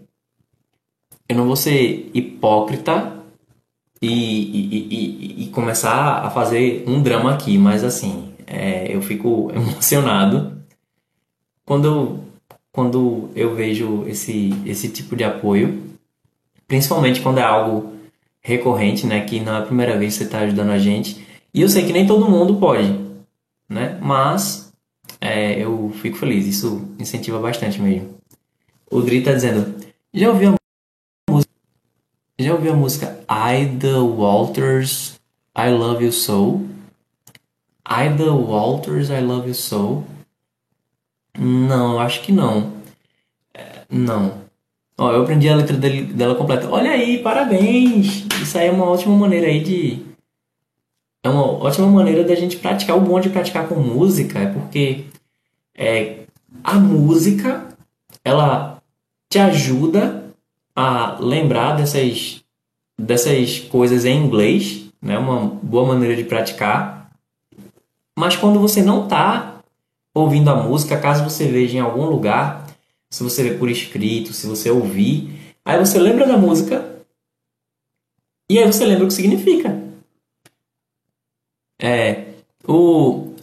[1.27, 3.13] Eu não vou ser hipócrita
[4.01, 9.51] e, e, e, e começar a fazer um drama aqui, mas assim, é, eu fico
[9.55, 10.61] emocionado
[11.65, 12.19] quando eu,
[12.71, 15.81] quando eu vejo esse, esse tipo de apoio,
[16.67, 17.93] principalmente quando é algo
[18.41, 21.25] recorrente, né, que não é a primeira vez que você está ajudando a gente.
[21.53, 22.99] E eu sei que nem todo mundo pode,
[23.69, 24.73] né, mas
[25.21, 26.45] é, eu fico feliz.
[26.45, 28.15] Isso incentiva bastante mesmo.
[28.91, 29.73] O Dri tá dizendo:
[30.13, 30.55] Já ouviu?
[32.39, 35.19] Já ouviu a música Ida Walters
[35.55, 36.61] I Love You So?
[37.87, 40.03] Ida Walters I Love You So?
[41.37, 42.73] Não, acho que não.
[43.53, 44.41] É, não.
[44.97, 46.67] Ó, eu aprendi a letra dela completa.
[46.69, 48.25] Olha aí, parabéns!
[48.41, 50.03] Isso aí é uma ótima maneira aí de.
[51.23, 52.97] É uma ótima maneira da gente praticar.
[52.97, 55.05] O bom de praticar com música é porque
[55.75, 56.25] é,
[56.63, 57.67] a música
[58.25, 58.81] ela
[59.29, 60.22] te ajuda
[60.75, 62.43] a lembrar dessas,
[62.97, 65.17] dessas coisas em inglês, né?
[65.17, 67.11] Uma boa maneira de praticar.
[68.17, 69.61] Mas quando você não está
[70.13, 72.67] ouvindo a música, caso você veja em algum lugar,
[73.09, 76.93] se você vê por escrito, se você ouvir, aí você lembra da música
[78.49, 79.81] e aí você lembra o que significa.
[81.81, 82.33] É,
[82.67, 83.33] o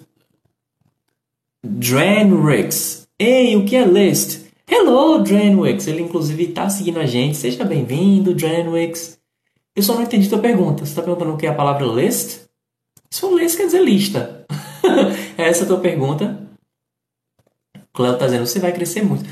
[1.62, 3.08] Dranwix.
[3.18, 4.49] Ei, o que é list?
[4.72, 5.88] Hello, Dranwix.
[5.88, 7.36] Ele inclusive está seguindo a gente.
[7.36, 9.18] Seja bem-vindo, Dranwix.
[9.74, 10.86] Eu só não entendi tua pergunta.
[10.86, 12.42] Você está perguntando o que é a palavra list?
[13.10, 14.46] Se for list, quer dizer lista.
[15.36, 16.48] é essa a tua pergunta.
[17.92, 19.24] Cleo está dizendo, você vai crescer muito.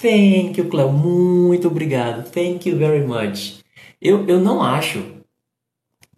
[0.00, 0.90] Thank you, Cleo.
[0.90, 2.30] Muito obrigado.
[2.30, 3.60] Thank you very much.
[4.00, 5.04] Eu, eu não acho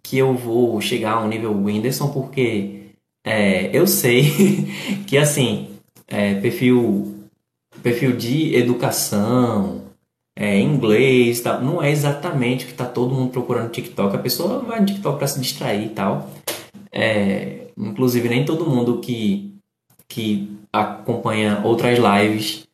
[0.01, 2.91] que eu vou chegar ao nível Whindersson porque
[3.25, 4.23] é, eu sei
[5.05, 5.67] que assim,
[6.07, 7.12] é, perfil,
[7.81, 9.83] perfil de educação,
[10.35, 14.15] é, inglês, tal, não é exatamente o que está todo mundo procurando no TikTok.
[14.15, 16.29] A pessoa vai no TikTok para se distrair e tal.
[16.91, 19.53] É, inclusive, nem todo mundo que,
[20.07, 22.67] que acompanha outras lives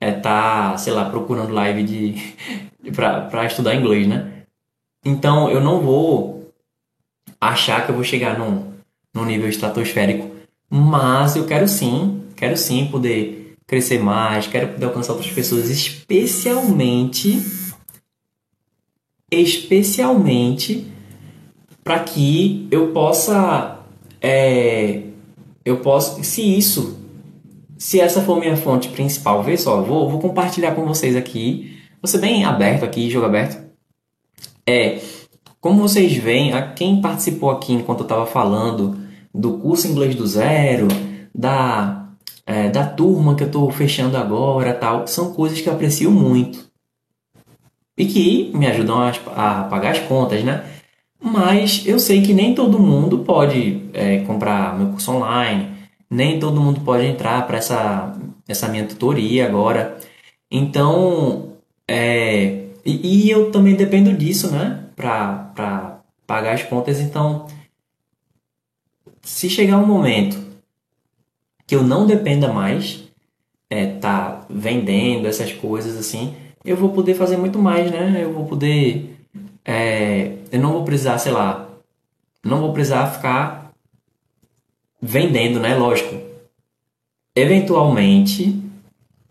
[0.00, 2.34] é, tá, sei lá, procurando live de,
[2.92, 4.42] para estudar inglês, né?
[5.04, 6.52] Então, eu não vou
[7.40, 8.74] achar que eu vou chegar num
[9.14, 10.30] no nível estratosférico,
[10.68, 17.42] mas eu quero sim, quero sim poder crescer mais, quero poder alcançar outras pessoas, especialmente
[19.30, 20.86] especialmente
[21.82, 23.80] para que eu possa
[24.20, 25.02] é,
[25.64, 26.96] eu posso se isso
[27.76, 32.18] se essa for minha fonte principal vê só vou, vou compartilhar com vocês aqui você
[32.18, 33.66] bem aberto aqui jogo aberto.
[34.64, 35.00] É
[35.60, 38.96] como vocês veem a quem participou aqui enquanto eu estava falando
[39.34, 40.86] do curso Inglês do Zero,
[41.34, 42.05] da,
[42.46, 46.64] é, da turma que eu estou fechando agora, tal, são coisas que eu aprecio muito
[47.98, 50.64] e que me ajudam a, a pagar as contas, né?
[51.20, 55.70] Mas eu sei que nem todo mundo pode é, comprar meu curso online,
[56.08, 58.14] nem todo mundo pode entrar para essa,
[58.46, 59.96] essa minha tutoria agora.
[60.50, 61.52] Então,
[61.88, 64.84] é, e, e, eu também dependo disso, né?
[64.94, 67.00] Para pagar as contas.
[67.00, 67.46] Então,
[69.22, 70.45] se chegar um momento
[71.66, 73.04] que eu não dependa mais,
[73.68, 78.20] é, tá vendendo essas coisas assim, eu vou poder fazer muito mais, né?
[78.22, 79.16] Eu vou poder.
[79.64, 81.68] É, eu não vou precisar, sei lá,
[82.44, 83.72] não vou precisar ficar
[85.00, 85.74] vendendo, né?
[85.76, 86.14] Lógico.
[87.34, 88.60] Eventualmente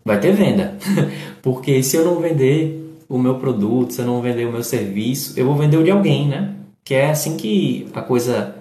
[0.03, 0.77] vai ter venda.
[1.41, 5.37] Porque se eu não vender o meu produto, se eu não vender o meu serviço,
[5.39, 6.55] eu vou vender o de alguém, né?
[6.83, 8.55] Que é assim que a coisa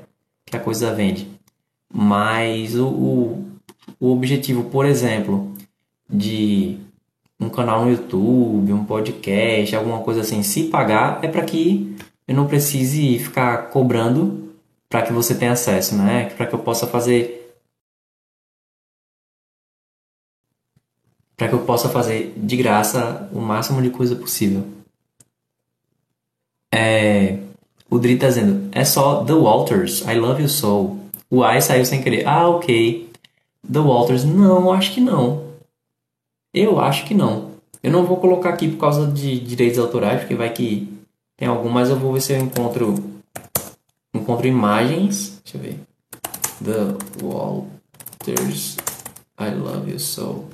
[0.47, 1.29] que a coisa vende.
[1.93, 3.44] Mas o, o,
[4.01, 5.53] o objetivo, por exemplo,
[6.09, 6.79] de
[7.39, 12.35] um canal no YouTube, um podcast, alguma coisa assim, se pagar, é para que eu
[12.35, 14.55] não precise ficar cobrando
[14.89, 16.31] para que você tenha acesso, né?
[16.31, 17.41] Para que eu possa fazer
[21.37, 24.65] para que eu possa fazer de graça o máximo de coisa possível.
[26.73, 27.39] É,
[27.91, 30.99] o Dri tá dizendo, é só The Walters, I Love You So.
[31.31, 32.27] O I saiu sem querer.
[32.27, 33.11] Ah, ok.
[33.73, 35.45] The Walters, não, acho que não.
[36.53, 37.53] Eu acho que não.
[37.83, 40.89] Eu não vou colocar aqui por causa de direitos autorais, porque vai que
[41.37, 42.95] tem algum, mas eu vou ver se eu encontro
[44.15, 45.41] encontro imagens.
[45.45, 45.81] Deixa eu ver.
[46.63, 48.77] The Walters,
[49.39, 50.49] I Love You So.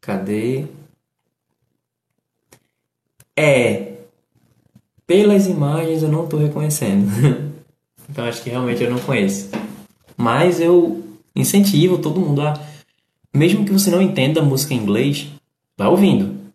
[0.00, 0.66] Cadê?
[3.36, 3.98] É.
[5.06, 7.06] Pelas imagens eu não estou reconhecendo.
[8.08, 9.50] então acho que realmente eu não conheço.
[10.18, 11.04] Mas eu
[11.34, 12.60] incentivo todo mundo a.
[13.32, 15.28] Mesmo que você não entenda música em inglês,
[15.76, 16.52] vai ouvindo.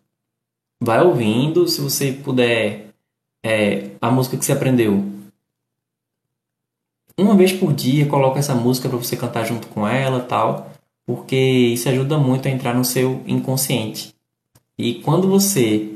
[0.80, 2.90] Vai ouvindo, se você puder.
[3.42, 5.04] É, a música que você aprendeu.
[7.18, 10.74] Uma vez por dia, coloca essa música para você cantar junto com ela tal
[11.06, 14.14] porque isso ajuda muito a entrar no seu inconsciente.
[14.78, 15.90] E quando você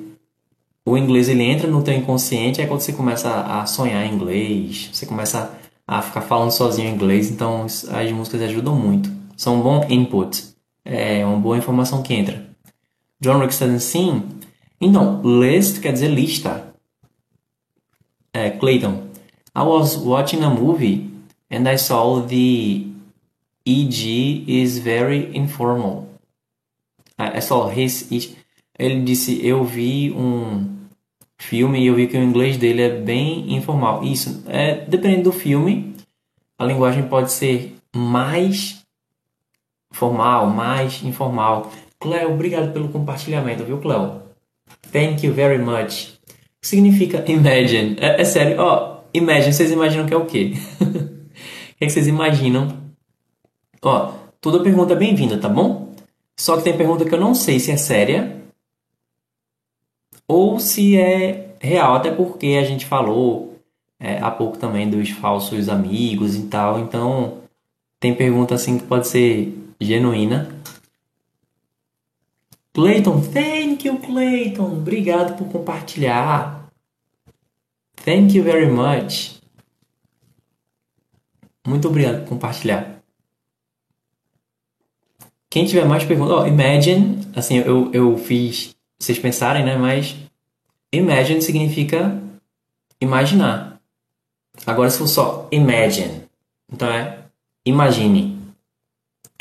[0.85, 4.89] o inglês ele entra no teu inconsciente, é quando você começa a sonhar em inglês,
[4.93, 5.59] você começa
[5.89, 9.11] a ficar falando sozinho inglês, então as músicas ajudam muito.
[9.39, 10.45] São um bom input,
[10.85, 12.47] é uma boa informação que entra.
[13.19, 14.23] John Rick está dizendo sim.
[14.79, 16.75] Então, list quer dizer lista.
[18.35, 19.09] É, Clayton,
[19.57, 21.11] I was watching a movie
[21.51, 22.87] and I saw the
[23.65, 26.07] EG is very informal.
[27.17, 28.09] É só his,
[28.79, 30.78] Ele disse: Eu vi um
[31.39, 34.03] filme e eu vi que o inglês dele é bem informal.
[34.05, 35.95] Isso, é, dependendo do filme,
[36.59, 38.83] a linguagem pode ser mais
[39.91, 41.73] formal, mais informal.
[41.99, 44.23] Cleo, obrigado pelo compartilhamento, viu, Cleo?
[44.93, 46.19] Thank you very much.
[46.61, 47.97] Significa imagine.
[48.01, 50.53] É, é sério, ó, imagine, vocês imaginam que é o quê?
[50.81, 52.89] o que, é que vocês imaginam
[53.83, 55.95] Ó, toda pergunta é bem-vinda, tá bom?
[56.37, 58.38] Só que tem pergunta que eu não sei se é séria
[60.29, 63.59] ou se é real, até porque a gente falou
[63.99, 67.39] é, há pouco também dos falsos amigos e tal, então
[67.99, 70.55] tem pergunta assim que pode ser genuína.
[72.73, 74.73] Clayton, thank you, Clayton.
[74.73, 76.71] Obrigado por compartilhar.
[78.05, 79.41] Thank you very much.
[81.67, 83.03] Muito obrigado por compartilhar.
[85.51, 89.77] Quem tiver mais perguntas, oh, imagine, assim, eu, eu fiz vocês pensarem, né?
[89.77, 90.17] Mas
[90.93, 92.21] imagine significa
[93.01, 93.81] imaginar.
[94.67, 96.23] Agora, se for só imagine,
[96.73, 97.19] então é
[97.65, 98.39] imagine.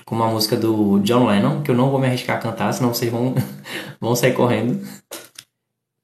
[0.05, 2.93] Como a música do John Lennon, que eu não vou me arriscar a cantar, senão
[2.93, 3.35] vocês vão,
[3.99, 4.81] vão sair correndo.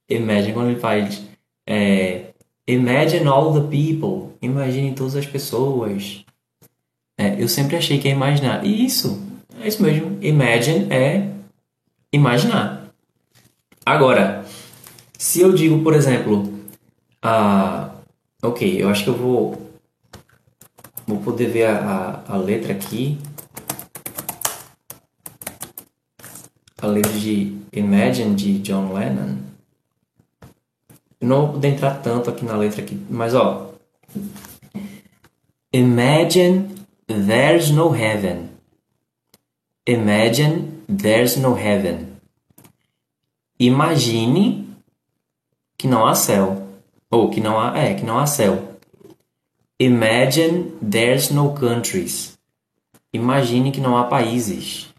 [0.10, 1.24] Imagine, quando ele faz.
[1.66, 2.34] É,
[2.68, 4.36] imagine all the people.
[4.42, 6.26] Imagine todas as pessoas.
[7.18, 8.66] É, eu sempre achei que é imaginar.
[8.66, 9.22] E isso,
[9.62, 10.18] é isso mesmo.
[10.22, 11.30] Imagine é
[12.12, 12.83] imaginar.
[13.86, 14.46] Agora,
[15.18, 16.44] se eu digo, por exemplo,
[17.24, 17.92] uh,
[18.42, 19.72] ok, eu acho que eu vou,
[21.06, 23.20] vou poder ver a, a, a letra aqui.
[26.82, 29.38] A letra de Imagine de John Lennon.
[31.20, 33.74] Eu não vou poder entrar tanto aqui na letra aqui, mas ó.
[35.74, 36.70] Imagine
[37.08, 38.50] there's no heaven.
[39.86, 42.13] Imagine there's no heaven.
[43.60, 44.68] Imagine
[45.78, 46.68] que não há céu.
[47.10, 48.78] Ou que não há, é, que não há céu.
[49.80, 52.38] Imagine there's no countries.
[53.14, 54.94] Imagine que não há países.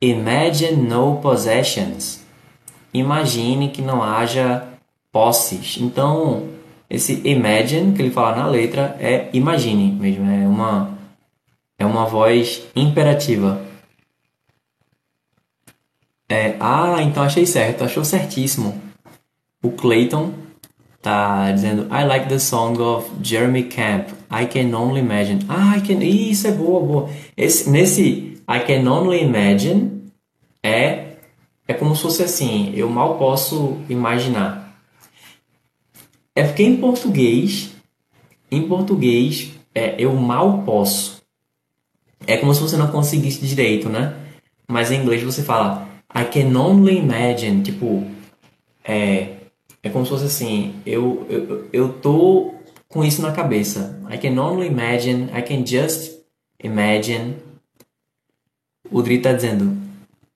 [0.00, 2.24] Imagine no possessions.
[2.94, 4.66] Imagine que não haja
[5.12, 5.76] posses.
[5.78, 6.48] Então,
[6.88, 10.98] esse imagine que ele fala na letra é imagine mesmo, é uma
[11.78, 13.60] é uma voz imperativa.
[16.30, 18.80] É, ah, então achei certo, achou certíssimo.
[19.60, 20.32] O Clayton
[21.02, 24.10] tá dizendo I like the song of Jeremy Camp.
[24.30, 25.44] I can only imagine.
[25.48, 26.04] Ah, I can...
[26.04, 27.10] isso é boa, boa.
[27.36, 30.12] Esse, nesse I can only imagine
[30.62, 31.16] é
[31.66, 34.76] é como se fosse assim, eu mal posso imaginar.
[36.34, 37.70] É porque em português,
[38.50, 41.22] em português, é eu mal posso.
[42.24, 44.14] É como se você não conseguisse direito, né?
[44.68, 48.04] Mas em inglês você fala I can only imagine, tipo,
[48.84, 49.36] é,
[49.82, 52.54] é como se fosse assim, eu, eu, eu tô
[52.88, 53.98] com isso na cabeça.
[54.10, 56.18] I can only imagine, I can just
[56.62, 57.36] imagine.
[58.90, 59.76] O Dri tá dizendo,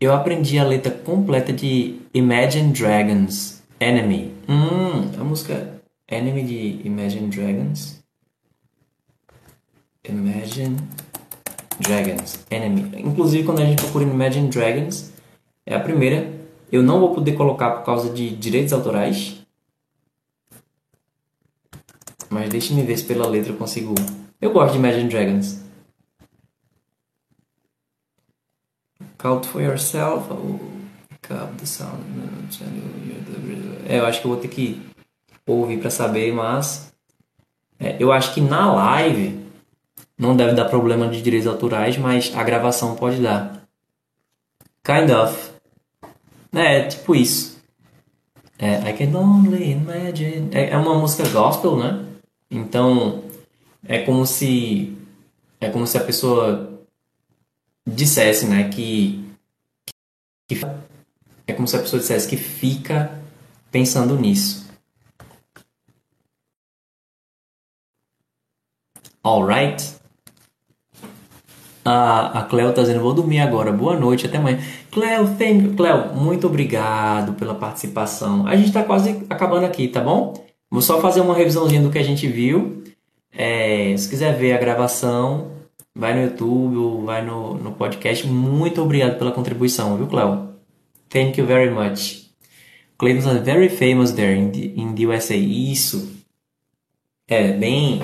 [0.01, 4.33] eu aprendi a letra completa de Imagine Dragons Enemy.
[4.49, 8.05] Hum, a música Enemy de Imagine Dragons.
[10.09, 10.77] Imagine
[11.81, 12.45] Dragons.
[12.51, 13.03] Enemy.
[13.03, 15.14] Inclusive, quando a gente procura Imagine Dragons,
[15.67, 16.33] é a primeira.
[16.71, 19.41] Eu não vou poder colocar por causa de direitos autorais.
[22.29, 23.95] Mas deixe-me ver se pela letra eu consigo.
[24.41, 25.63] Eu gosto de Imagine Dragons.
[29.19, 30.31] Count for yourself.
[30.31, 30.59] Oh,
[31.33, 32.03] up the sound.
[33.87, 34.83] É, eu acho que eu vou ter que
[35.47, 36.93] ouvir para saber, mas
[37.79, 39.45] é, eu acho que na live
[40.19, 43.67] não deve dar problema de direitos autorais, mas a gravação pode dar.
[44.83, 45.54] Kind of.
[46.55, 47.63] É, tipo isso.
[48.59, 50.51] É, I can only imagine.
[50.53, 52.05] É, é uma música gospel, né?
[52.51, 53.25] Então,
[53.85, 54.97] é como se
[55.61, 56.87] é como se a pessoa
[57.87, 59.25] dissesse, né, que,
[60.49, 60.61] que
[61.47, 63.19] é como se a pessoa dissesse que fica
[63.71, 64.65] pensando nisso.
[69.23, 69.95] Alright?
[71.85, 73.71] A, a Cleo tá dizendo, vou dormir agora.
[73.71, 74.59] Boa noite, até amanhã.
[74.91, 78.47] Cleo, thank Cleo, muito obrigado pela participação.
[78.47, 80.33] A gente tá quase acabando aqui, tá bom?
[80.71, 82.83] Vou só fazer uma revisãozinha do que a gente viu.
[83.37, 85.51] É, se quiser ver a gravação,
[85.95, 88.27] vai no YouTube ou vai no, no podcast.
[88.27, 90.55] Muito obrigado pela contribuição, viu, Cléo?
[91.11, 92.31] Thank you very much.
[92.97, 95.37] Clayton is very famous there in the, in the USA.
[95.37, 96.13] Isso.
[97.29, 98.01] É, bem,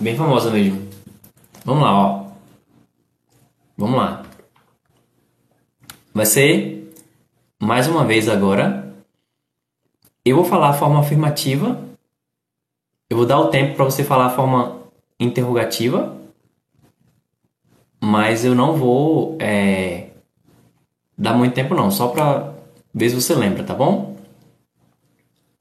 [0.00, 0.86] bem famosa mesmo.
[1.64, 2.25] Vamos lá, ó.
[3.76, 4.24] Vamos lá.
[6.14, 6.92] Vai ser
[7.60, 8.86] mais uma vez agora
[10.26, 11.80] eu vou falar a forma afirmativa.
[13.08, 14.82] Eu vou dar o tempo para você falar a forma
[15.20, 16.20] interrogativa.
[18.02, 20.10] Mas eu não vou é,
[21.16, 22.52] dar muito tempo não, só para
[22.92, 24.16] ver se você lembra, tá bom?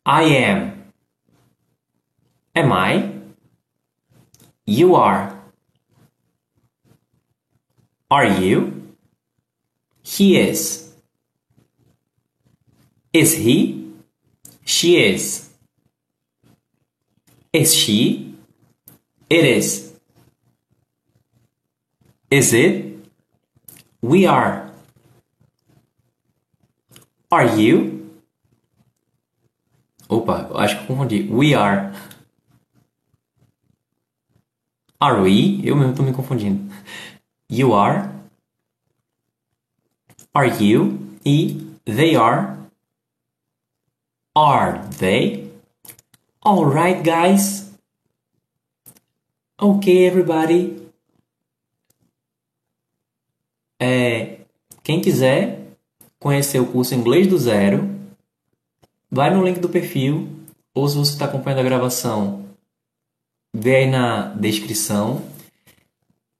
[0.04, 0.74] I am.
[2.56, 3.22] Am I?
[4.68, 5.35] You are.
[8.10, 8.96] Are you?
[10.04, 10.94] He is.
[13.12, 13.92] Is he?
[14.64, 15.50] She is.
[17.52, 18.36] Is she?
[19.30, 19.94] It is.
[22.30, 22.96] Is it?
[24.02, 24.70] We are.
[27.32, 28.12] Are you?
[30.08, 31.28] Opa, acho que confundi.
[31.30, 31.92] We are.
[35.00, 35.66] Are we?
[35.66, 36.72] Eu mesmo estou me confundindo.
[37.50, 38.12] You are.
[40.34, 41.18] Are you?
[41.24, 42.58] E they are.
[44.36, 45.52] Are they?
[46.46, 47.72] Alright, guys.
[49.58, 50.86] Ok, everybody.
[53.80, 54.40] É,
[54.84, 55.72] quem quiser
[56.20, 57.88] conhecer o curso Inglês do Zero,
[59.10, 60.28] vai no link do perfil,
[60.74, 62.46] ou se você está acompanhando a gravação,
[63.54, 65.35] vê aí na descrição.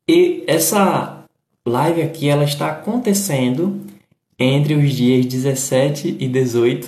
[0.08, 1.26] E essa
[1.68, 3.82] live aqui ela está acontecendo
[4.38, 6.88] entre os dias 17 e 18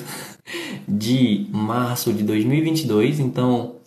[0.87, 3.19] de março de 2022.
[3.19, 3.77] Então,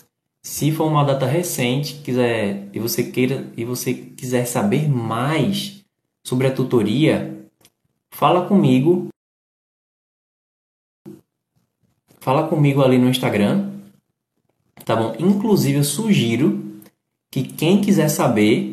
[0.42, 5.84] se for uma data recente, quiser e você queira e você quiser saber mais
[6.26, 7.48] sobre a tutoria,
[8.10, 9.08] fala comigo.
[12.18, 13.70] Fala comigo ali no Instagram,
[14.84, 15.16] tá bom?
[15.18, 16.82] Inclusive eu sugiro
[17.32, 18.69] que quem quiser saber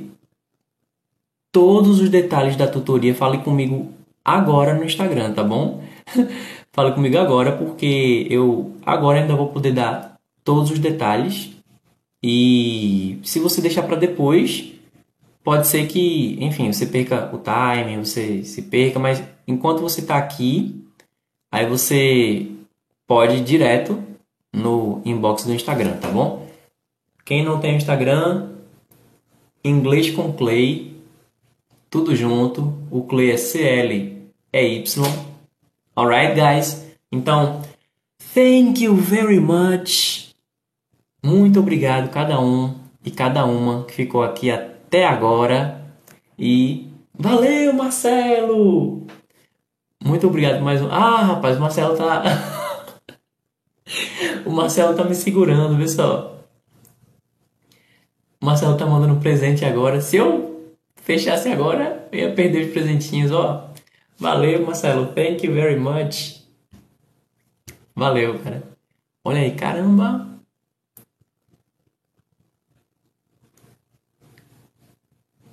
[1.52, 3.92] todos os detalhes da tutoria, fale comigo
[4.24, 5.82] agora no Instagram, tá bom?
[6.74, 11.50] Fale comigo agora, porque eu agora ainda vou poder dar todos os detalhes.
[12.22, 14.74] E se você deixar para depois,
[15.44, 20.18] pode ser que, enfim, você perca o time, você se perca, mas enquanto você está
[20.18, 20.84] aqui,
[21.52, 22.48] aí você
[23.08, 24.04] pode ir direto
[24.54, 26.46] no inbox do Instagram, tá bom?
[27.26, 28.50] Quem não tem Instagram,
[29.64, 30.97] inglês com Clay,
[31.90, 32.74] tudo junto.
[32.92, 35.04] O Clay é CL, é Y.
[35.96, 36.86] Alright, guys?
[37.12, 37.62] Então,
[38.34, 40.34] thank you very much.
[41.24, 45.82] Muito obrigado cada um e cada uma que ficou aqui até agora.
[46.38, 49.08] E valeu, Marcelo!
[50.04, 50.90] Muito obrigado mais um.
[50.92, 52.24] Ah, rapaz, o Marcelo tá.
[54.46, 56.38] o Marcelo tá me segurando, viu só?
[58.40, 60.00] O Marcelo tá mandando presente agora.
[60.00, 60.47] Se eu
[61.08, 63.70] fechasse agora, eu ia perder os presentinhos, ó.
[64.20, 65.14] Valeu, Marcelo.
[65.14, 66.44] Thank you very much.
[67.96, 68.62] Valeu, cara.
[69.24, 70.28] Olha aí, caramba.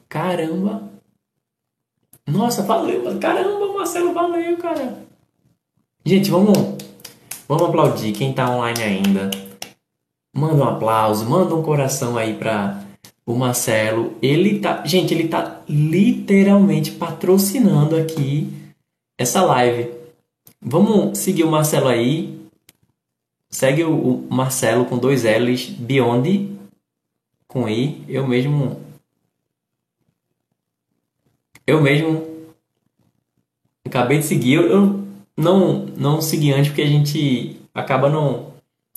[0.09, 0.91] Caramba.
[2.27, 3.17] Nossa, valeu.
[3.21, 5.05] Caramba, Marcelo, valeu, cara.
[6.05, 6.59] Gente, vamos,
[7.47, 9.31] vamos aplaudir quem tá online ainda.
[10.35, 12.83] Manda um aplauso, manda um coração aí para
[13.27, 14.17] o Marcelo.
[14.21, 18.49] Ele tá, gente, ele tá literalmente patrocinando aqui
[19.19, 19.91] essa live.
[20.61, 22.39] Vamos seguir o Marcelo aí.
[23.49, 26.51] Segue o Marcelo com dois L's, Beyond
[27.47, 28.03] com I.
[28.09, 28.83] Eu mesmo
[31.67, 32.27] eu mesmo
[33.85, 34.55] acabei de seguir.
[34.55, 35.05] Eu
[35.37, 38.53] não não segui antes porque a gente acaba não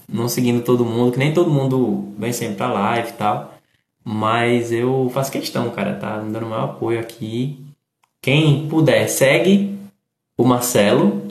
[0.10, 3.57] não seguindo todo mundo, que nem todo mundo vem sempre pra live e tal.
[4.10, 7.60] Mas eu faço questão, cara, tá me dando meu apoio aqui.
[8.22, 9.78] Quem puder, segue
[10.38, 11.28] o Marcelo.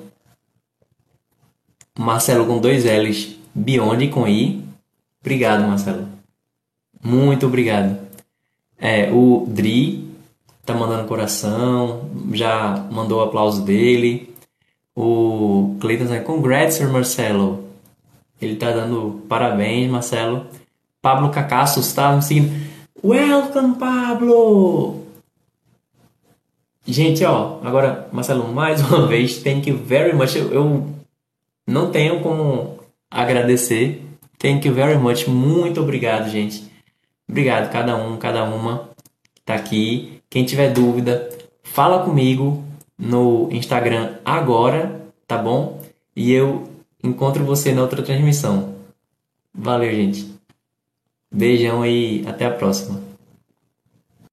[1.99, 4.63] Marcelo com dois L's, Beyond com I.
[5.23, 6.07] Obrigado, Marcelo.
[7.03, 7.99] Muito obrigado.
[8.79, 10.11] É, o Dri
[10.67, 14.35] tá mandando coração, já mandou o aplauso dele.
[14.95, 17.71] O Cleiton tá congrats, Marcelo.
[18.39, 20.47] Ele tá dando parabéns, Marcelo.
[21.07, 22.53] Pablo tá me seguindo.
[23.05, 25.05] Welcome, Pablo!
[26.85, 30.35] Gente, ó, agora, Marcelo, mais uma vez, thank you very much.
[30.35, 30.95] Eu, eu
[31.65, 34.05] não tenho como agradecer.
[34.37, 35.29] Thank you very much.
[35.29, 36.69] Muito obrigado, gente.
[37.29, 38.91] Obrigado, cada um, cada uma
[39.45, 40.21] tá aqui.
[40.29, 41.29] Quem tiver dúvida,
[41.63, 42.65] fala comigo
[42.99, 45.81] no Instagram agora, tá bom?
[46.17, 46.69] E eu
[47.01, 48.75] encontro você na outra transmissão.
[49.55, 50.36] Valeu, gente.
[51.37, 53.06] Beijão e até a próxima.